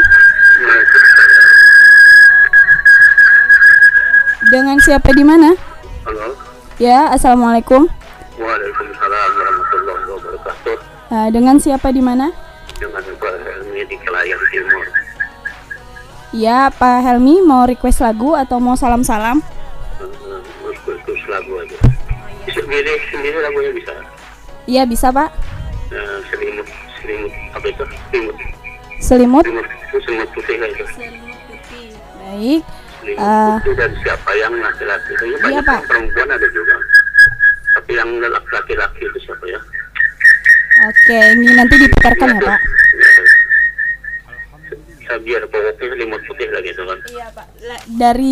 Dengan 4.51 4.77
siapa 4.83 5.15
di 5.15 5.23
mana? 5.23 5.55
Halo. 6.03 6.35
Ya, 6.83 7.07
assalamualaikum. 7.15 7.87
Waalaikumsalam 8.35 9.31
warahmatullahi 9.31 10.05
wabarakatuh. 10.11 10.77
Eh, 11.15 11.29
dengan 11.31 11.57
siapa 11.63 11.95
di 11.95 12.03
mana? 12.03 12.35
Dengan 12.83 12.99
Pak 12.99 13.35
Helmi 13.47 13.87
di 13.87 13.95
Kelayan 14.03 14.43
Timur. 14.51 14.85
Ya, 16.35 16.67
Pak 16.75 16.99
Helmi 17.07 17.47
mau 17.47 17.63
request 17.63 18.03
lagu 18.03 18.35
atau 18.35 18.59
mau 18.59 18.75
salam-salam? 18.75 19.39
Pilih 22.71 22.99
sendiri 23.11 23.39
lagunya 23.43 23.73
bisa. 23.75 23.93
Iya, 24.65 24.83
bisa, 24.87 25.11
Pak. 25.11 25.31
Nah, 25.91 26.23
selimut, 26.31 26.67
selimut 26.97 27.33
apa 27.51 27.67
itu? 27.67 27.85
Selimut, 28.09 28.37
Selimut. 29.01 29.45
selimut, 29.45 29.67
selimut 29.99 30.29
putih 30.31 30.57
lah 30.57 30.69
itu. 30.71 30.85
Baik. 30.87 32.63
Selimut 33.03 33.19
Eh, 33.19 33.55
putih 33.59 33.75
dan 33.75 33.91
siapa 33.99 34.31
yang 34.39 34.55
laki-laki? 34.55 35.13
Ini 35.19 35.37
banyak 35.37 35.51
Iya, 35.51 35.61
Pak. 35.61 35.75
yang 35.75 35.87
perempuan 35.89 36.29
ada 36.31 36.49
juga. 36.49 36.75
Tapi 37.73 37.91
yang 37.93 38.09
laki-laki 38.23 39.03
itu 39.03 39.19
siapa 39.21 39.45
ya? 39.45 39.61
Oke, 40.81 41.19
ini 41.35 41.51
nanti 41.53 41.75
diputarkan 41.77 42.29
ya, 42.31 42.43
Pak. 42.47 42.61
Saya 45.03 45.19
biar 45.19 45.43
pokoknya 45.45 45.75
selimut 45.75 46.23
putih 46.23 46.47
lah 46.49 46.61
gitu 46.63 46.83
kan. 46.87 46.99
Iya, 47.05 47.27
Pak. 47.35 47.47
Dari 47.91 48.31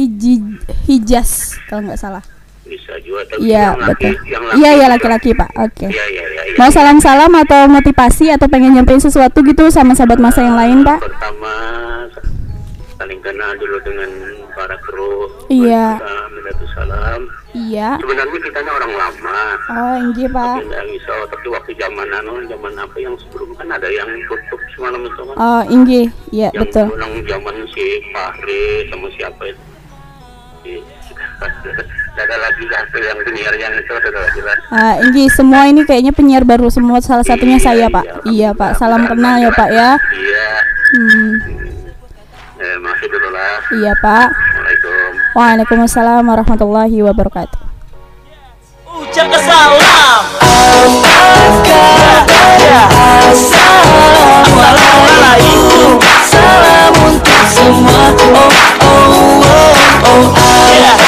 Hijaz 0.87 1.59
kalau 1.67 1.83
nggak 1.83 1.99
salah. 1.99 2.23
Bisa 2.69 2.93
juga. 3.01 3.25
Tapi 3.27 3.41
Iya, 3.43 3.65
yang 3.65 3.81
laki, 3.81 4.05
betul. 4.07 4.29
yang 4.29 4.43
Iya, 4.55 4.71
iya 4.75 4.87
laki-laki, 4.89 5.31
Pak. 5.33 5.51
Oke. 5.59 5.87
Iya, 5.87 6.05
iya, 6.07 6.25
iya. 6.27 6.43
iya. 6.47 6.57
Mau 6.57 6.69
salam-salam 6.69 7.33
atau 7.35 7.61
motivasi 7.67 8.29
atau 8.31 8.47
pengen 8.47 8.73
nyampein 8.73 8.99
sesuatu 8.99 9.41
gitu 9.43 9.69
sama 9.69 9.93
sahabat 9.93 10.19
masa 10.19 10.41
yang 10.43 10.55
lain, 10.55 10.81
Pak? 10.83 11.01
pertama 11.01 11.53
saling 12.95 13.21
kenal 13.21 13.55
dulu 13.55 13.79
dengan 13.81 14.11
para 14.53 14.75
kru 14.81 15.31
Iya. 15.49 16.03
Minatus 16.29 16.67
salam 16.73 17.21
Iya. 17.53 17.95
sebenarnya 17.97 18.39
kita 18.43 18.59
ini 18.59 18.71
orang 18.71 18.93
lama 18.93 19.41
Oh, 19.71 19.95
inggih, 20.03 20.27
Pak. 20.29 20.57
tidak 20.61 20.83
bisa 20.89 21.13
tapi 21.31 21.47
waktu 21.49 21.73
zaman 21.75 22.09
anu 22.13 22.43
zaman 22.45 22.75
apa 22.75 22.97
yang 22.99 23.15
sebelum 23.17 23.55
kan 23.55 23.71
ada 23.71 23.87
yang 23.87 24.11
tutup 24.27 24.59
semalam 24.75 24.99
itu 25.01 25.15
kan 25.25 25.37
Oh, 25.37 25.63
inggih. 25.65 26.11
Iya, 26.29 26.51
yang 26.51 26.67
betul. 26.67 26.91
ulang 26.91 27.15
zaman 27.25 27.55
si 27.71 27.85
Fahri 28.11 28.63
sama 28.91 29.07
siapa 29.15 29.43
itu 29.47 29.63
Si- 30.59 30.83
Tidak 32.19 32.35
ada 32.35 32.51
lagi 32.51 32.67
hasil 32.67 32.99
yang 32.99 33.19
senior 33.23 33.55
yang 33.63 33.71
itu 33.79 33.95
sudah 33.95 34.27
jelas 34.35 34.59
Ah, 34.75 34.99
inggih, 34.99 35.31
semua 35.31 35.71
ini 35.71 35.87
kayaknya 35.87 36.11
penyiar 36.11 36.43
baru 36.43 36.67
semua 36.67 36.99
salah 36.99 37.23
satunya 37.23 37.63
saya, 37.63 37.87
Pak. 37.87 38.27
Iya, 38.27 38.51
Pak. 38.59 38.75
Salam 38.75 39.07
kenal 39.07 39.39
ya, 39.39 39.55
Pak 39.55 39.71
ya. 39.71 39.95
iya 40.11 40.51
Hmm. 40.99 41.31
eh, 42.59 42.77
masih 42.83 43.07
dulu 43.07 43.31
lah 43.31 43.63
Iya, 43.71 43.95
Pak. 44.03 44.35
Assalamualaikum 44.35 45.11
Waalaikumsalam 45.39 46.27
warahmatullahi 46.27 46.99
wabarakatuh. 47.07 47.61
Ucapkan 48.99 49.39
salam 49.47 50.23
Assalamualaikum 54.59 56.03
Salam 56.27 56.93
untuk 56.99 57.43
semua 57.47 58.11
Oh 58.27 58.51
oh 58.83 59.71
oh 60.03 60.27
oh 60.35 61.08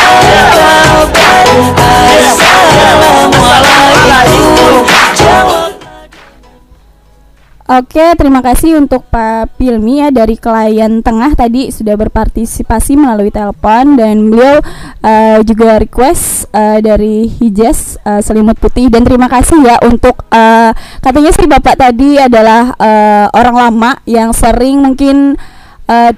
Oke, 7.71 8.03
terima 8.19 8.43
kasih 8.43 8.83
untuk 8.83 9.07
Pak 9.15 9.55
Pilmi 9.55 10.03
ya 10.03 10.11
dari 10.11 10.35
klien 10.35 11.07
tengah 11.07 11.39
tadi 11.39 11.71
sudah 11.71 11.95
berpartisipasi 11.95 12.99
melalui 12.99 13.31
telepon. 13.31 13.95
Dan 13.95 14.27
beliau 14.27 14.59
eh, 15.07 15.39
juga 15.47 15.79
request 15.79 16.51
eh, 16.51 16.83
dari 16.83 17.31
Hijaz 17.31 17.95
eh, 18.03 18.19
selimut 18.27 18.59
putih. 18.59 18.91
Dan 18.91 19.07
terima 19.07 19.31
kasih 19.31 19.63
ya 19.63 19.79
untuk 19.87 20.19
eh, 20.35 20.75
katanya 20.99 21.31
sih 21.31 21.47
Bapak 21.47 21.79
tadi 21.79 22.19
adalah 22.19 22.75
eh, 22.75 23.27
orang 23.39 23.55
lama 23.55 24.03
yang 24.03 24.35
sering 24.35 24.83
mungkin 24.83 25.39
eh, 25.87 26.11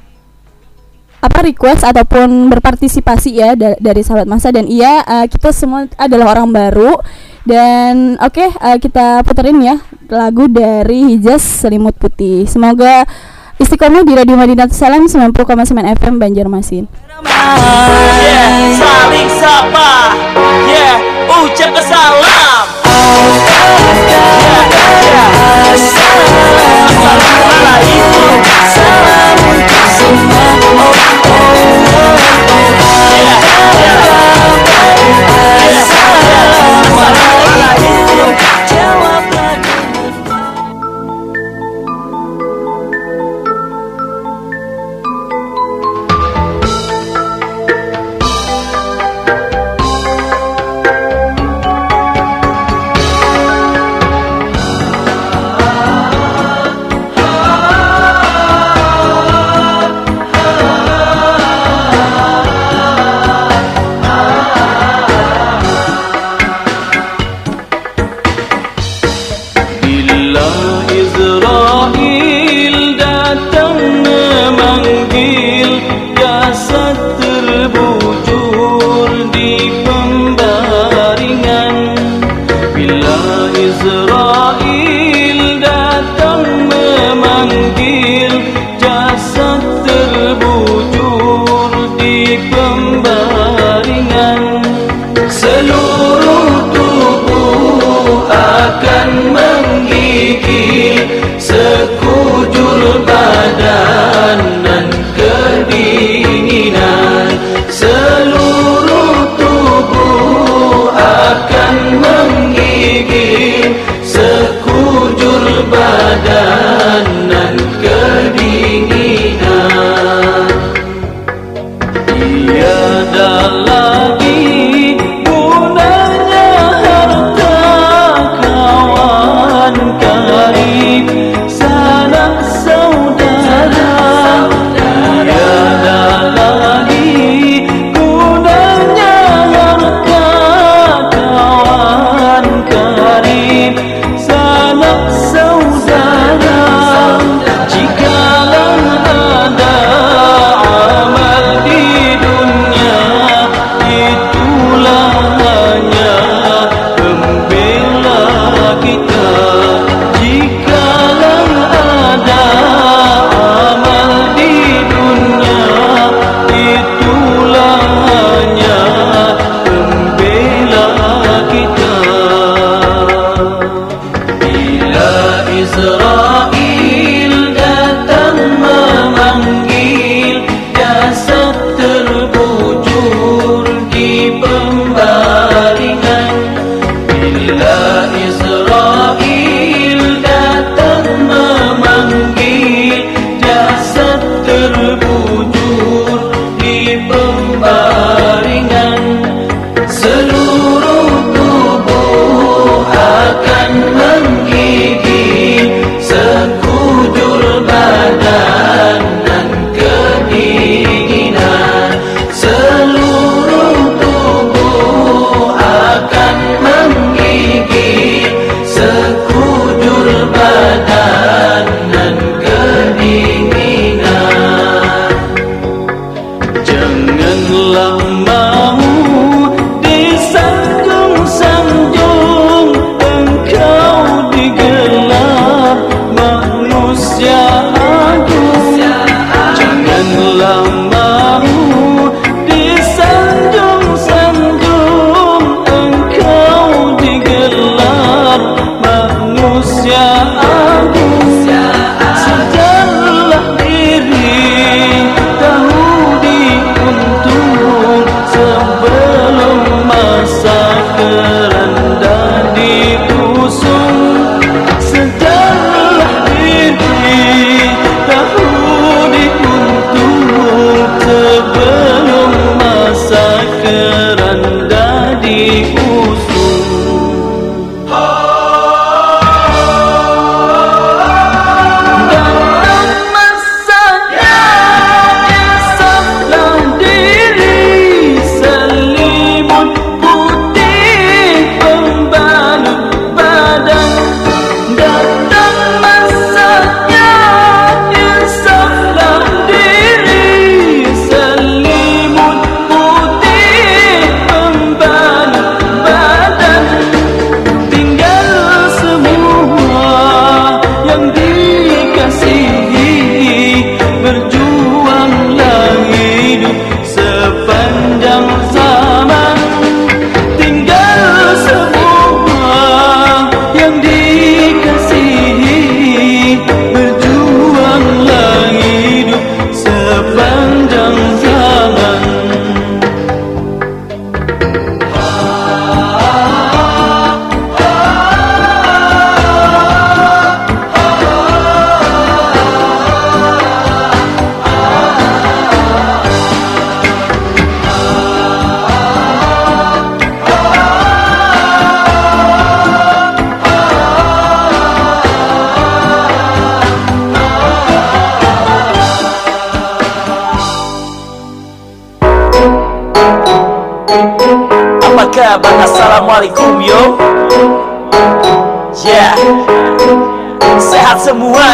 apa 1.23 1.39
request 1.47 1.87
ataupun 1.87 2.51
berpartisipasi 2.51 3.39
ya 3.39 3.55
da- 3.55 3.79
dari 3.79 4.03
sahabat 4.03 4.27
masa. 4.27 4.51
Dan 4.51 4.67
iya 4.67 5.07
eh, 5.07 5.27
kita 5.31 5.55
semua 5.55 5.87
adalah 5.95 6.35
orang 6.35 6.51
baru. 6.51 6.99
Dan 7.47 8.19
oke 8.19 8.43
eh, 8.43 8.79
kita 8.83 9.23
puterin 9.23 9.63
ya 9.63 9.79
lagu 10.11 10.51
dari 10.51 11.15
Hijaz 11.15 11.63
Selimut 11.63 11.95
Putih. 11.95 12.51
Semoga 12.51 13.07
istiqomah 13.57 14.03
di 14.03 14.19
Radio 14.19 14.35
Madinatus 14.35 14.75
Salam 14.75 15.07
90,9 15.07 15.31
FM 16.03 16.19
Banjarmasin. 16.19 16.91
Yeah, 17.23 18.75
saling 18.75 19.31
sapa. 19.39 20.19
Yeah, 20.67 20.99
ucapkan 21.31 21.87
salam. 21.87 22.67
Yeah, 22.83 23.71
yeah. 24.11 24.43
Assalamualaikum 26.93 28.22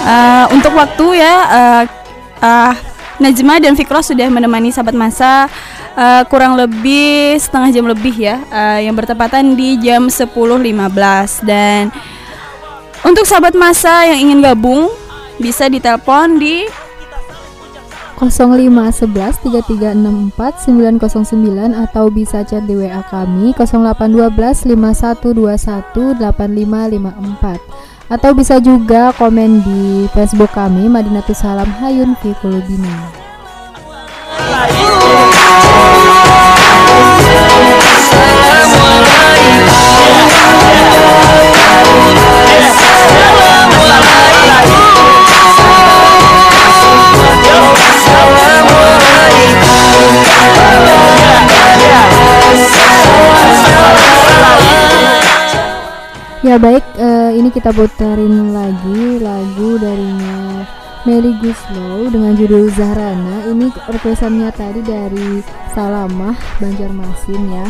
Eh, 0.06 0.46
untuk 0.52 0.76
waktu 0.76 1.24
ya 1.24 1.36
eh, 1.48 1.84
eh, 2.44 2.74
Najma 3.24 3.64
dan 3.64 3.74
Fikroh 3.80 4.04
sudah 4.04 4.28
menemani 4.28 4.70
sahabat 4.70 4.94
masa 4.94 5.48
eh, 5.96 6.28
kurang 6.28 6.60
lebih 6.60 7.40
setengah 7.40 7.72
jam 7.72 7.88
lebih 7.88 8.20
ya 8.20 8.44
eh, 8.52 8.86
yang 8.86 9.00
bertepatan 9.00 9.56
di 9.56 9.80
jam 9.80 10.12
10.15 10.12 10.36
dan 11.48 11.88
untuk 13.08 13.24
sahabat 13.24 13.56
masa 13.56 14.12
yang 14.12 14.30
ingin 14.30 14.44
gabung 14.44 14.92
bisa 15.40 15.72
ditelepon 15.72 16.36
di 16.36 16.85
0511 18.16 19.12
3364 19.44 20.72
909 20.72 21.76
atau 21.76 22.08
bisa 22.08 22.48
chat 22.48 22.64
di 22.64 22.80
WA 22.80 23.04
kami 23.12 23.52
0812 23.52 24.32
5121 24.72 26.16
8554 26.24 27.86
atau 28.06 28.32
bisa 28.38 28.62
juga 28.62 29.10
komen 29.18 29.66
di 29.66 30.06
Facebook 30.14 30.54
kami 30.54 30.88
Madinatus 30.88 31.42
Salam 31.42 31.68
Hayun 31.82 32.14
Fi 32.22 32.32
Kulubina. 32.38 33.26
Ya 56.56 56.64
baik, 56.64 56.88
eh, 56.96 57.36
ini 57.36 57.52
kita 57.52 57.76
putarin 57.76 58.56
lagi 58.56 59.20
lagu 59.20 59.76
darinya 59.76 60.64
Melly 61.04 61.36
Guslow 61.44 62.08
dengan 62.08 62.32
judul 62.32 62.72
Zahrana. 62.72 63.44
Ini 63.52 63.76
requestannya 63.92 64.56
tadi 64.56 64.80
dari 64.80 65.44
Salamah 65.76 66.32
Banjarmasin 66.64 67.44
ya. 67.52 67.68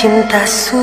Cinta 0.00 0.46
suci 0.46 0.79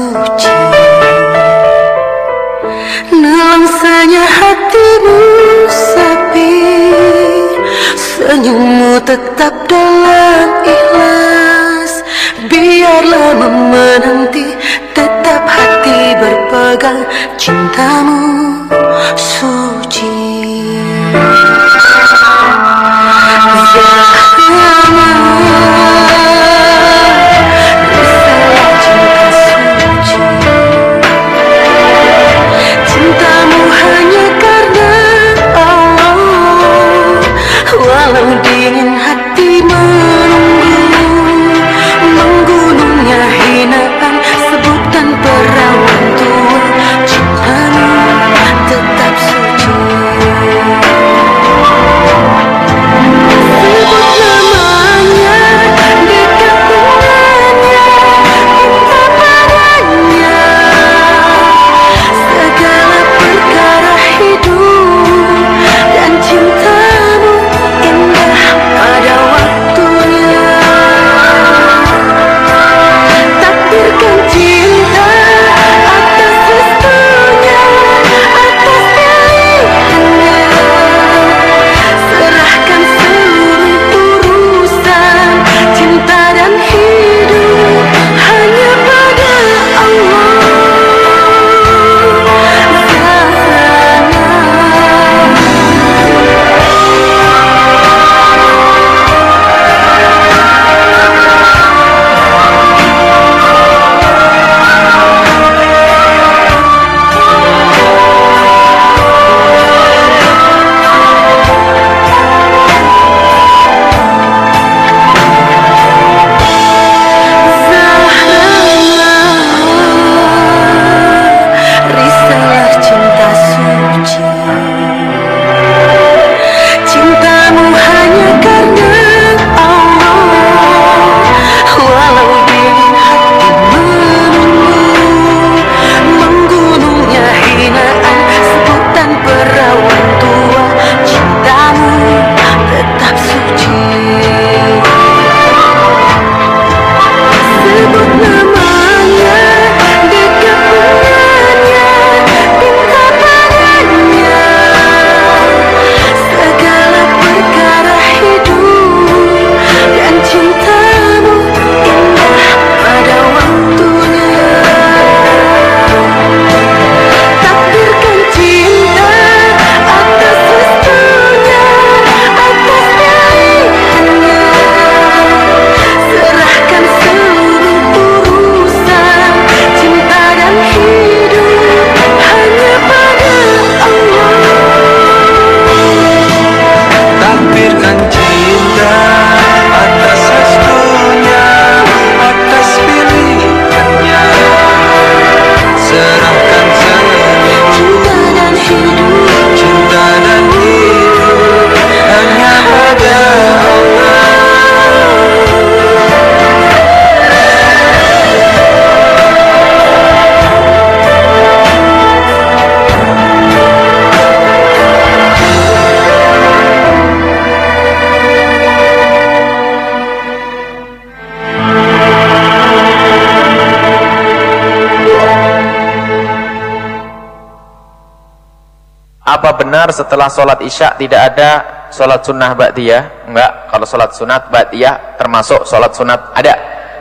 apa 229.38 229.53
benar 229.53 229.93
setelah 229.93 230.27
sholat 230.27 230.57
isya 230.65 230.97
tidak 230.97 231.33
ada 231.33 231.49
sholat 231.93 232.25
sunnah 232.25 232.57
ba'diyah? 232.57 233.29
Enggak, 233.29 233.69
kalau 233.69 233.85
sholat 233.85 234.11
sunat 234.17 234.49
ba'diyah 234.49 235.15
termasuk 235.21 235.63
sholat 235.63 235.93
sunat 235.93 236.33
ada. 236.33 236.55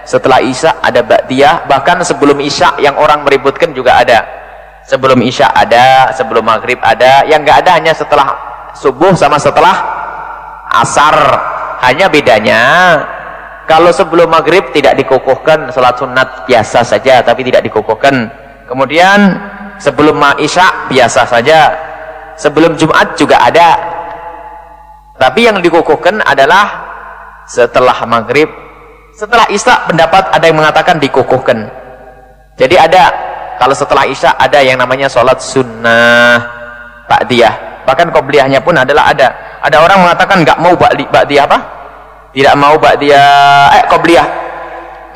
Setelah 0.07 0.39
isya 0.39 0.79
ada 0.85 1.03
ba'diyah, 1.03 1.67
bahkan 1.67 1.99
sebelum 2.05 2.39
isya 2.39 2.79
yang 2.79 2.95
orang 2.95 3.27
meributkan 3.27 3.75
juga 3.75 3.99
ada. 3.99 4.23
Sebelum 4.87 5.19
isya 5.19 5.51
ada, 5.51 6.15
sebelum 6.15 6.47
maghrib 6.47 6.79
ada, 6.79 7.27
yang 7.27 7.43
enggak 7.43 7.67
ada 7.67 7.75
hanya 7.75 7.91
setelah 7.91 8.39
subuh 8.79 9.17
sama 9.19 9.41
setelah 9.41 9.75
asar. 10.71 11.17
Hanya 11.83 12.07
bedanya 12.09 12.63
kalau 13.67 13.91
sebelum 13.91 14.31
maghrib 14.31 14.71
tidak 14.71 14.95
dikukuhkan 14.97 15.75
sholat 15.75 15.99
sunat 15.99 16.47
biasa 16.47 16.87
saja 16.87 17.21
tapi 17.21 17.45
tidak 17.45 17.67
dikukuhkan 17.69 18.31
kemudian 18.65 19.37
sebelum 19.77 20.17
isya 20.41 20.89
biasa 20.89 21.29
saja 21.29 21.86
sebelum 22.37 22.77
jumat 22.77 23.17
juga 23.17 23.41
ada. 23.41 23.77
Tapi 25.17 25.49
yang 25.49 25.59
dikukuhkan 25.65 26.21
adalah 26.23 26.85
setelah 27.49 27.97
maghrib. 28.05 28.49
Setelah 29.17 29.49
isya 29.49 29.89
pendapat 29.89 30.29
ada 30.29 30.45
yang 30.45 30.61
mengatakan 30.61 31.01
dikukuhkan. 31.01 31.73
Jadi 32.61 32.77
ada 32.77 33.09
kalau 33.57 33.73
setelah 33.73 34.05
isya 34.05 34.37
ada 34.37 34.61
yang 34.61 34.77
namanya 34.77 35.09
sholat 35.09 35.41
sunnah 35.41 36.37
ba'diyah. 37.09 37.85
Bahkan 37.89 38.13
qobliyahnya 38.13 38.61
pun 38.61 38.77
adalah 38.77 39.09
ada. 39.09 39.29
Ada 39.65 39.81
orang 39.81 40.05
mengatakan 40.05 40.45
nggak 40.45 40.59
mau 40.61 40.77
ba'diyah 40.77 41.45
apa? 41.49 41.59
Tidak 42.37 42.55
mau 42.61 42.77
dia 43.01 43.25
eh 43.73 43.85
qobliyah 43.89 44.46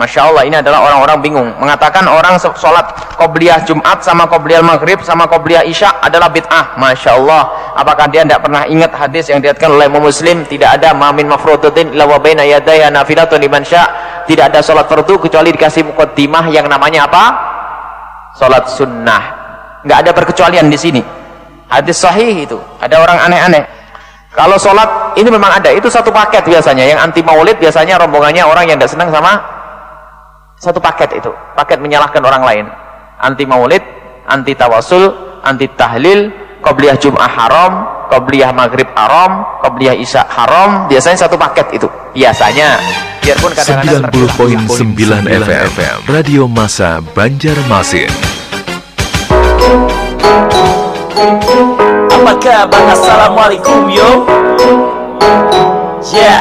Masya 0.00 0.32
Allah 0.32 0.48
ini 0.48 0.56
adalah 0.56 0.80
orang-orang 0.80 1.20
bingung. 1.20 1.48
Mengatakan 1.60 2.08
orang 2.08 2.40
sholat 2.40 2.88
qobliyah 3.20 3.60
Jumat 3.68 4.00
sama 4.00 4.24
qobliyah 4.24 4.64
Maghrib 4.64 4.96
sama 5.04 5.28
qobliyah 5.28 5.60
Isya 5.68 6.00
adalah 6.00 6.32
bid'ah. 6.32 6.80
Masya 6.80 7.20
Allah 7.20 7.52
apakah 7.76 8.08
dia 8.08 8.24
tidak 8.24 8.40
pernah 8.48 8.64
ingat 8.64 8.96
hadis 8.96 9.28
yang 9.28 9.44
diatkan 9.44 9.68
oleh 9.68 9.92
Muslim? 9.92 10.48
Tidak 10.48 10.80
ada. 10.80 10.96
Mamin 10.96 11.28
mafrudutin 11.28 11.92
illa 11.92 12.08
wa 12.08 12.16
baina 12.16 12.48
yadaya 12.48 12.88
nafilatun 12.88 13.44
liman 13.44 13.60
tidak 13.60 14.44
ada 14.48 14.64
sholat 14.64 14.88
fardu 14.88 15.20
kecuali 15.20 15.52
dikasih 15.52 15.92
mukaddimah 15.92 16.48
yang 16.48 16.64
namanya 16.64 17.04
apa? 17.04 17.24
sholat 18.40 18.72
sunnah. 18.72 19.22
Nggak 19.84 19.98
ada 20.00 20.10
perkecualian 20.16 20.72
di 20.72 20.80
sini. 20.80 21.02
Hadis 21.68 22.00
sahih 22.00 22.48
itu. 22.48 22.56
Ada 22.80 23.04
orang 23.04 23.20
aneh-aneh. 23.28 23.68
Kalau 24.32 24.56
sholat 24.56 25.12
ini 25.20 25.28
memang 25.28 25.60
ada, 25.60 25.68
itu 25.68 25.92
satu 25.92 26.08
paket 26.08 26.48
biasanya. 26.48 26.88
Yang 26.88 27.00
anti 27.04 27.20
maulid 27.20 27.60
biasanya 27.60 28.00
rombongannya 28.00 28.48
orang 28.48 28.64
yang 28.64 28.80
tidak 28.80 28.96
senang 28.96 29.12
sama 29.12 29.59
satu 30.60 30.76
paket 30.76 31.16
itu. 31.16 31.32
Paket 31.56 31.80
menyalahkan 31.80 32.20
orang 32.20 32.44
lain. 32.44 32.66
Anti 33.16 33.48
maulid, 33.48 33.80
anti 34.28 34.52
tawasul, 34.52 35.40
anti 35.40 35.64
tahlil, 35.72 36.28
qobliyah 36.60 37.00
jum'ah 37.00 37.32
haram, 37.32 37.72
qobliyah 38.12 38.52
maghrib 38.52 38.86
haram, 38.92 39.40
qobliyah 39.64 39.96
isya 39.96 40.28
haram. 40.28 40.84
Biasanya 40.92 41.24
satu 41.24 41.40
paket 41.40 41.80
itu. 41.80 41.88
Biasanya. 42.12 42.76
Biarpun 43.24 43.52
kadang-kadang 43.56 44.12
90.9 44.12 45.44
FM, 45.48 45.96
Radio 46.08 46.44
Masa 46.44 47.00
Banjarmasin. 47.16 48.12
Apa 52.20 52.32
kabar? 52.40 52.84
Assalamualaikum 52.96 53.92
yo 53.92 54.24
Ya 56.10 56.40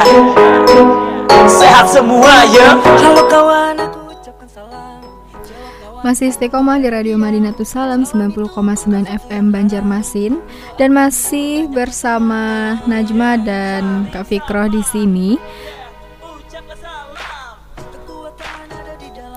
Sehat 1.44 1.86
semua 1.92 2.48
ya 2.48 2.80
Halo 2.80 3.28
kawan 3.28 3.69
masih 6.00 6.32
istiqomah 6.32 6.80
di 6.80 6.88
Radio 6.88 7.20
Madinatus 7.20 7.76
Salam 7.76 8.08
90,9 8.08 8.56
FM 9.04 9.52
Banjarmasin 9.52 10.40
dan 10.80 10.96
masih 10.96 11.68
bersama 11.68 12.76
Najma 12.88 13.36
dan 13.44 14.08
Kak 14.08 14.24
Fikroh 14.24 14.72
di 14.72 14.80
sini. 14.80 15.30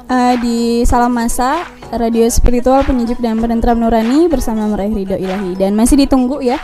Uh, 0.08 0.36
di 0.40 0.88
Salam 0.88 1.12
Masa 1.12 1.68
radio 1.92 2.30
spiritual 2.32 2.88
penyejuk 2.88 3.20
dan 3.20 3.44
penentram 3.44 3.80
nurani 3.82 4.32
bersama 4.32 4.70
meraih 4.72 4.94
ridho 4.94 5.18
ilahi 5.20 5.58
dan 5.60 5.76
masih 5.76 6.00
ditunggu 6.00 6.40
ya 6.40 6.62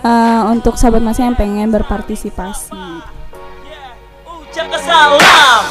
uh, 0.00 0.48
untuk 0.48 0.80
sahabat 0.80 1.04
masa 1.04 1.28
yang 1.28 1.36
pengen 1.36 1.68
berpartisipasi. 1.68 2.72
Salam. 4.52 5.64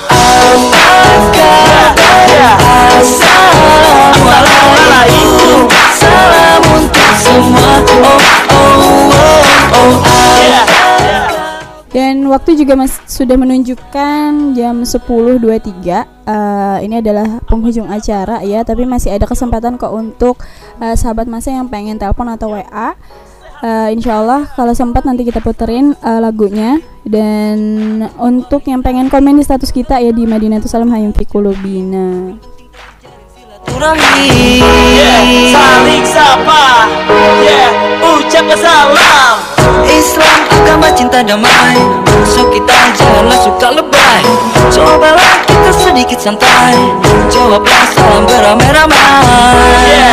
Dan 11.91 12.23
waktu 12.31 12.55
juga 12.55 12.79
mas 12.79 13.03
sudah 13.03 13.35
menunjukkan 13.35 14.55
jam 14.55 14.87
10.23 14.87 15.43
uh, 15.43 16.79
Ini 16.79 17.03
adalah 17.03 17.43
penghujung 17.51 17.91
acara 17.91 18.39
ya 18.47 18.63
Tapi 18.63 18.87
masih 18.87 19.11
ada 19.11 19.27
kesempatan 19.27 19.75
kok 19.75 19.91
untuk 19.91 20.39
uh, 20.79 20.95
sahabat 20.95 21.27
masa 21.27 21.51
yang 21.51 21.67
pengen 21.67 21.99
telepon 21.99 22.31
atau 22.31 22.55
WA 22.55 22.95
uh, 23.63 23.89
Insya 23.93 24.21
Allah 24.21 24.49
kalau 24.57 24.73
sempat 24.75 25.05
nanti 25.05 25.25
kita 25.25 25.39
puterin 25.41 25.93
uh, 26.01 26.19
lagunya. 26.19 26.81
Dan 27.01 27.57
untuk 28.21 28.61
yang 28.69 28.85
pengen 28.85 29.09
komen 29.09 29.41
di 29.41 29.43
status 29.45 29.73
kita 29.73 29.97
ya 29.97 30.13
di 30.13 30.29
Madinah 30.29 30.61
Salam 30.69 30.93
Hayum 30.93 31.09
Fikulubina 31.17 32.37
yeah, 33.81 35.49
saling 35.49 36.05
sapa. 36.05 36.85
Yeah, 37.41 37.73
ucap 37.97 38.45
salam. 38.53 39.35
Islam 39.89 40.39
agama 40.53 40.93
cinta 40.93 41.25
damai. 41.25 41.77
So 42.29 42.45
kita 42.53 42.93
janganlah 42.93 43.39
suka 43.41 43.67
lebay. 43.73 44.21
Cobalah 44.69 45.41
kita 45.49 45.71
sedikit 45.73 46.19
santai. 46.21 46.77
Jawablah 47.33 47.85
salam 47.89 48.23
beramai-ramai. 48.29 49.89
Yeah, 49.89 50.10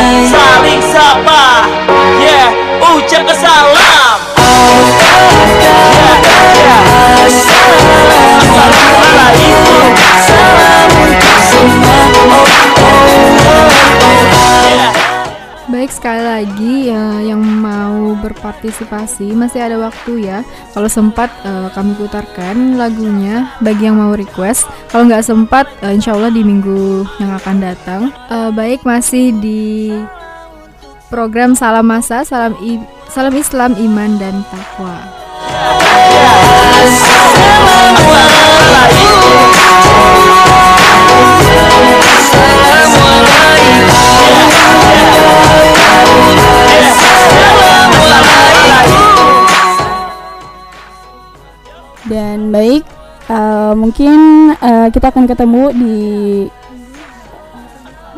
berpartisipasi 18.49 19.37
masih 19.37 19.61
ada 19.61 19.77
waktu 19.77 20.25
ya. 20.25 20.41
Kalau 20.73 20.89
sempat 20.89 21.29
uh, 21.45 21.69
kami 21.77 21.93
putarkan 22.01 22.81
lagunya 22.81 23.53
bagi 23.61 23.85
yang 23.85 24.01
mau 24.01 24.17
request. 24.17 24.65
Kalau 24.89 25.05
nggak 25.05 25.21
sempat, 25.21 25.69
uh, 25.85 25.93
insya 25.93 26.17
Allah 26.17 26.33
di 26.33 26.41
minggu 26.41 27.05
yang 27.21 27.37
akan 27.37 27.57
datang. 27.61 28.03
Uh, 28.33 28.49
baik 28.49 28.81
masih 28.89 29.37
di 29.37 29.93
program 31.13 31.53
Salam 31.53 31.85
Masa, 31.85 32.25
Salam 32.25 32.57
I 32.65 32.81
Salam 33.13 33.37
Islam, 33.37 33.77
Iman 33.77 34.17
dan 34.17 34.41
Takwa. 34.49 34.97
Dan 52.09 52.49
baik, 52.49 52.89
uh, 53.29 53.77
mungkin 53.77 54.51
uh, 54.57 54.89
kita 54.89 55.13
akan 55.13 55.29
ketemu 55.29 55.63
di 55.77 55.99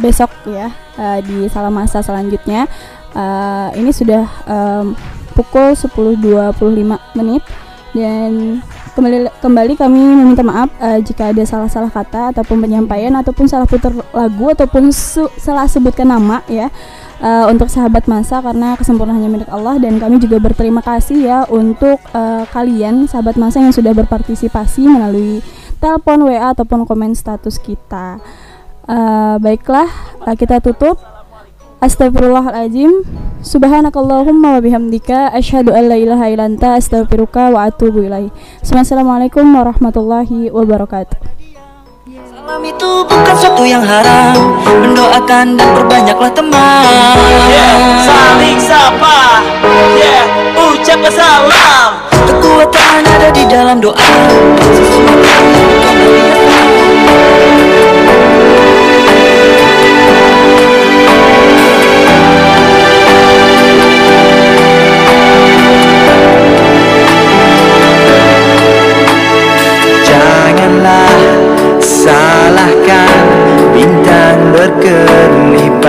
besok 0.01 0.33
ya 0.49 0.73
uh, 0.97 1.19
di 1.21 1.51
salam 1.51 1.75
masa 1.75 2.01
selanjutnya. 2.01 2.71
Uh, 3.11 3.75
ini 3.75 3.91
sudah 3.91 4.25
um, 4.47 4.95
pukul 5.35 5.75
10.25 5.75 7.19
menit 7.19 7.43
dan 7.91 8.63
kembali 8.91 9.31
kembali 9.39 9.73
kami 9.79 10.01
meminta 10.19 10.43
maaf 10.43 10.71
uh, 10.83 10.99
jika 10.99 11.31
ada 11.31 11.43
salah-salah 11.47 11.91
kata 11.91 12.35
ataupun 12.35 12.59
penyampaian 12.59 13.15
ataupun 13.15 13.47
salah 13.47 13.67
putar 13.67 13.95
lagu 13.95 14.51
ataupun 14.51 14.91
su 14.91 15.31
salah 15.39 15.71
sebutkan 15.71 16.11
nama 16.11 16.43
ya 16.51 16.69
uh, 17.23 17.47
untuk 17.49 17.71
sahabat 17.71 18.11
masa 18.11 18.43
karena 18.43 18.75
kesempurnaan 18.75 19.23
hanya 19.23 19.31
milik 19.31 19.51
Allah 19.53 19.79
dan 19.79 20.03
kami 20.03 20.19
juga 20.19 20.43
berterima 20.43 20.83
kasih 20.83 21.23
ya 21.23 21.39
untuk 21.47 22.01
uh, 22.13 22.45
kalian 22.51 23.07
sahabat 23.07 23.39
masa 23.39 23.63
yang 23.63 23.73
sudah 23.73 23.95
berpartisipasi 23.95 24.89
melalui 24.91 25.45
telepon 25.79 26.29
WA 26.29 26.53
ataupun 26.53 26.85
komen 26.85 27.17
status 27.17 27.57
kita. 27.57 28.21
Uh, 28.91 29.39
baiklah 29.39 29.87
uh, 30.27 30.35
kita 30.35 30.59
tutup 30.59 30.99
Astagfirullahaladzim 31.81 33.09
Subhanakallahumma 33.41 34.53
wa 34.53 34.61
bihamdika 34.61 35.33
Asyhadu 35.33 35.73
an 35.73 35.89
la 35.89 35.97
ilaha 35.97 36.29
illa 36.29 36.45
anta 36.45 36.77
astaghfiruka 36.77 37.49
wa 37.57 37.73
atubu 37.73 38.05
ilaih. 38.05 38.29
Assalamualaikum 38.61 39.49
warahmatullahi 39.49 40.53
wabarakatuh. 40.53 41.17
Salam 42.29 42.61
itu 42.69 42.91
bukan 43.09 43.33
suatu 43.33 43.65
yang 43.65 43.81
haram. 43.81 44.61
Mendoakan 44.69 45.57
dan 45.57 45.69
perbanyaklah 45.73 46.29
teman. 46.37 46.85
Yeah, 47.49 48.05
saling 48.05 48.61
sapa. 48.61 49.41
Yeah, 49.97 50.29
ucapkan 50.61 51.09
salam. 51.17 52.05
Kekuatan 52.29 53.09
ada 53.09 53.33
di 53.33 53.49
dalam 53.49 53.81
doa. 53.81 53.97
Sesuatu 54.69 55.17
yang 55.17 56.80
Janganlah 70.81 71.13
salahkan 71.77 73.21
bintang 73.77 74.49
berkelipat. 74.49 75.85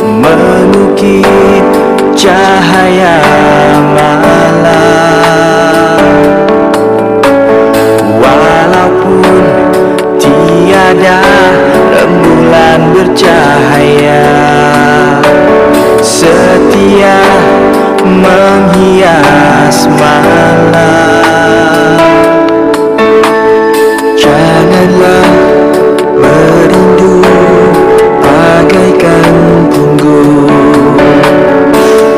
Mengukir 0.00 1.60
cahaya 2.16 3.20
malam. 3.92 4.64
Walaupun 8.16 9.44
tiada 10.16 11.20
rembulan 11.92 12.96
bercahaya 12.96 14.24
Setia 16.00 17.20
menghias 18.08 19.84
malam 20.00 21.25
Janganlah 24.76 25.32
merindu 26.20 27.24
bagaikan 28.20 29.32
punggung 29.72 30.52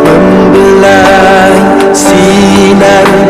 Membelai 0.02 1.54
sinar 1.94 3.27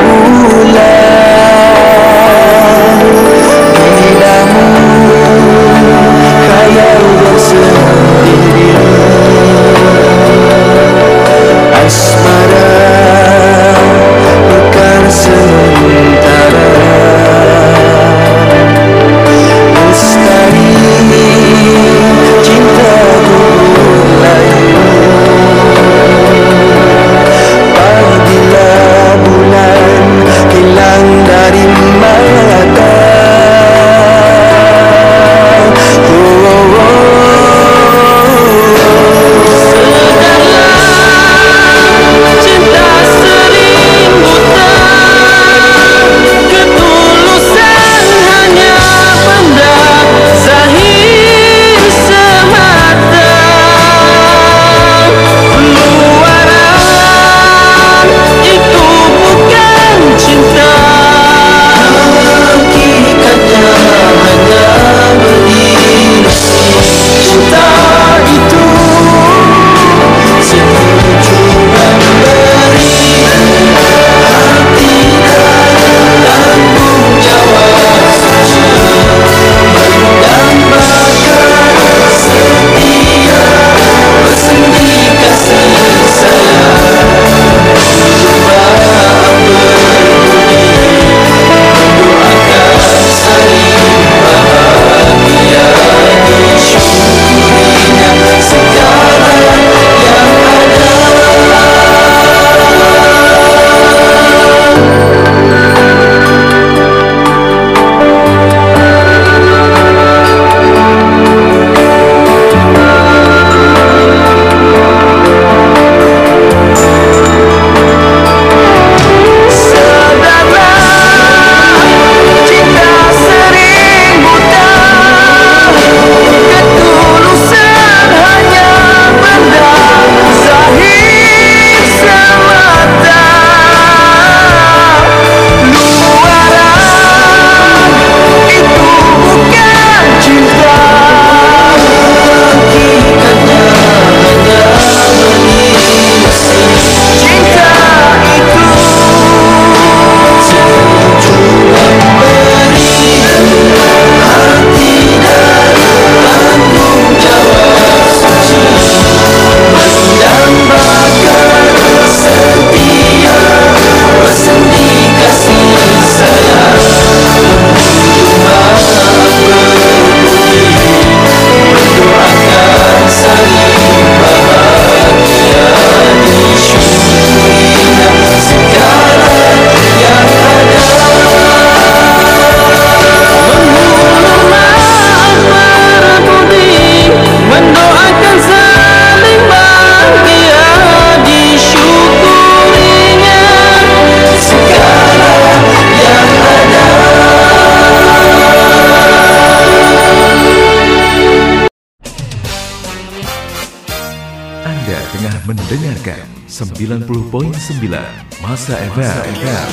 mendengarkan 205.99 206.30
90.9 206.46 207.90
Masa 208.38 208.74
FM 208.94 209.70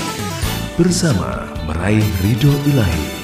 bersama 0.76 1.46
meraih 1.70 2.02
ridho 2.26 2.52
ilahi. 2.66 3.15